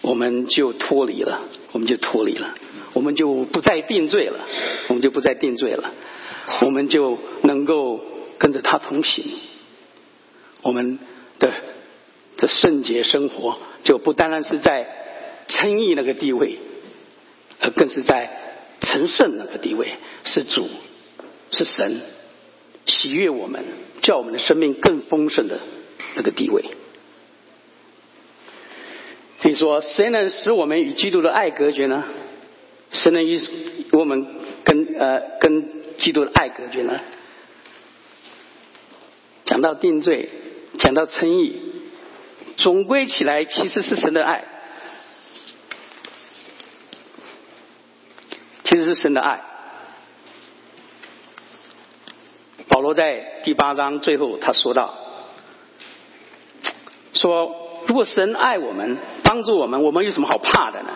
[0.01, 1.41] 我们就脱离了，
[1.71, 2.55] 我们就脱离了，
[2.93, 4.45] 我们就不再定罪了，
[4.87, 5.91] 我们就不再定罪了，
[6.61, 7.99] 我们就能够
[8.37, 9.25] 跟着他同行，
[10.61, 10.99] 我们
[11.39, 11.53] 的
[12.37, 14.87] 的圣洁生活就不单单是在
[15.47, 16.57] 称义那个地位，
[17.59, 18.29] 而更是在
[18.81, 19.93] 成圣那个地位，
[20.23, 20.67] 是主。
[21.51, 21.99] 是神
[22.85, 23.65] 喜悦我们
[24.03, 25.59] 叫我们的生命更丰盛的
[26.15, 26.63] 那个地位。
[29.49, 32.03] 你说，谁能使我们与基督的爱隔绝呢？
[32.91, 33.41] 谁能与
[33.91, 34.27] 我们
[34.63, 36.99] 跟呃跟基督的爱隔绝呢？
[39.45, 40.29] 讲到定罪，
[40.77, 41.59] 讲到称义，
[42.57, 44.45] 总归起来其实是神的爱，
[48.65, 49.41] 其实是神的爱。
[52.67, 54.93] 保罗在第八章最后他说到，
[57.13, 58.97] 说如果神爱我们，
[59.29, 60.89] 帮助我们，我们有什么好怕的呢？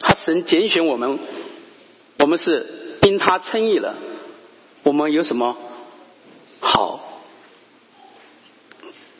[0.00, 1.20] 他神拣选我们，
[2.18, 3.94] 我们是因他称义了，
[4.82, 5.56] 我们有什么
[6.58, 6.98] 好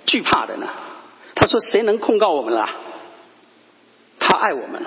[0.04, 0.66] 惧怕的呢？
[1.36, 2.70] 他说：“谁能控告我们啦？
[4.18, 4.82] 他爱我们。”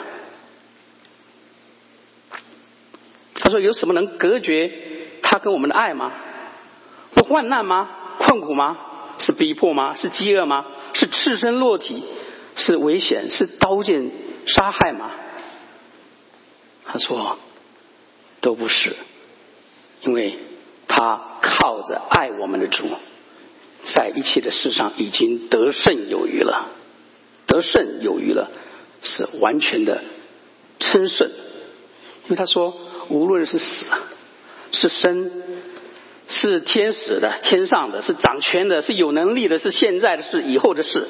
[3.40, 4.70] 他说：“有什么能隔绝
[5.24, 6.12] 他跟我们的爱吗？
[7.14, 7.90] 不患难吗？
[8.18, 8.78] 困苦吗？
[9.20, 9.96] 是逼迫吗？
[9.96, 10.66] 是饥饿吗？
[10.96, 12.04] 是赤身裸体？
[12.60, 13.32] 是危险？
[13.32, 14.12] 是刀剑
[14.46, 15.12] 杀害吗？”
[16.86, 17.38] 他说
[18.42, 18.96] ：“都不是，
[20.02, 20.38] 因为
[20.88, 22.86] 他靠着爱我们的主，
[23.86, 26.70] 在一切的事上已经得胜有余了，
[27.48, 28.50] 得胜有余了，
[29.04, 30.04] 是完全的
[30.80, 31.30] 称胜。
[32.26, 32.76] 因为他说，
[33.10, 33.86] 无论是死，
[34.72, 35.32] 是生，
[36.28, 41.08] 是天使的、天上的，是掌权的，是有能力的，是现在的，是以后的事。”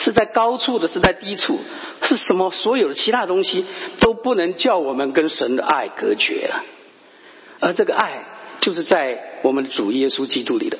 [0.00, 1.60] 是在高处的，是在低处，
[2.02, 2.50] 是什么？
[2.50, 3.64] 所有的其他东西
[4.00, 6.64] 都不能叫我们跟神的爱隔绝了。
[7.60, 8.24] 而这个爱，
[8.60, 10.78] 就是在我们主耶稣基督里的。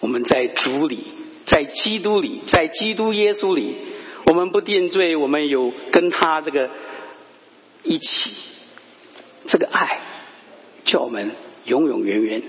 [0.00, 1.04] 我们在主里，
[1.46, 3.76] 在基督里，在基督耶稣里，
[4.26, 6.70] 我们不定罪，我们有跟他这个
[7.82, 8.30] 一起，
[9.46, 10.00] 这个爱，
[10.84, 11.32] 叫我们
[11.64, 12.42] 永永远远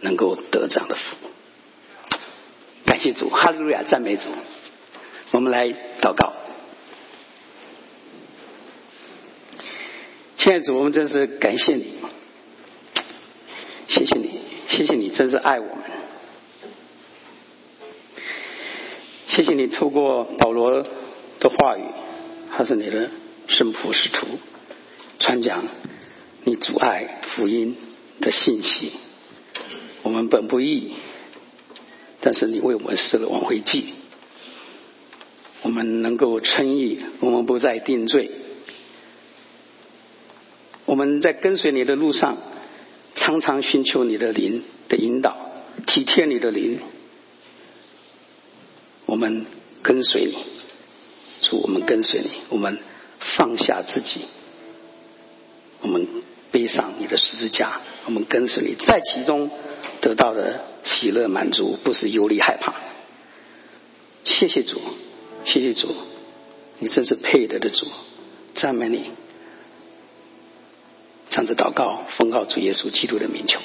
[0.00, 1.29] 能够得这样的福。
[3.00, 4.24] 感谢主，哈利路亚，赞美主。
[5.30, 5.68] 我们来
[6.02, 6.34] 祷告。
[10.36, 11.94] 现在主，我们真是感谢你，
[13.88, 15.76] 谢谢你，谢谢你，真是爱我们。
[19.28, 21.82] 谢谢你透过保罗的话语，
[22.50, 23.08] 还是你的
[23.46, 24.26] 圣仆使徒
[25.20, 25.64] 传讲
[26.44, 27.78] 你阻碍福音
[28.20, 28.92] 的信息。
[30.02, 30.96] 我们本不义，
[32.20, 33.94] 但是你为我们设了挽回祭。
[35.62, 38.30] 我们能够称义，我们不再定罪。
[40.86, 42.38] 我们在跟随你的路上，
[43.14, 45.36] 常常寻求你的灵的引导，
[45.86, 46.80] 体贴你的灵。
[49.06, 49.44] 我们
[49.82, 50.38] 跟随你，
[51.42, 52.78] 主，我们跟随你，我们
[53.18, 54.20] 放下自己，
[55.82, 56.08] 我们
[56.50, 59.50] 背上你的十字架，我们跟随你，在其中
[60.00, 62.74] 得到的喜乐满足，不是忧虑害怕。
[64.24, 64.80] 谢谢主。
[65.46, 65.88] 谢谢主，
[66.80, 67.86] 你真是配得的主，
[68.54, 69.10] 赞美你。
[71.30, 73.58] 这样子祷告，奉告主耶稣基督的名求。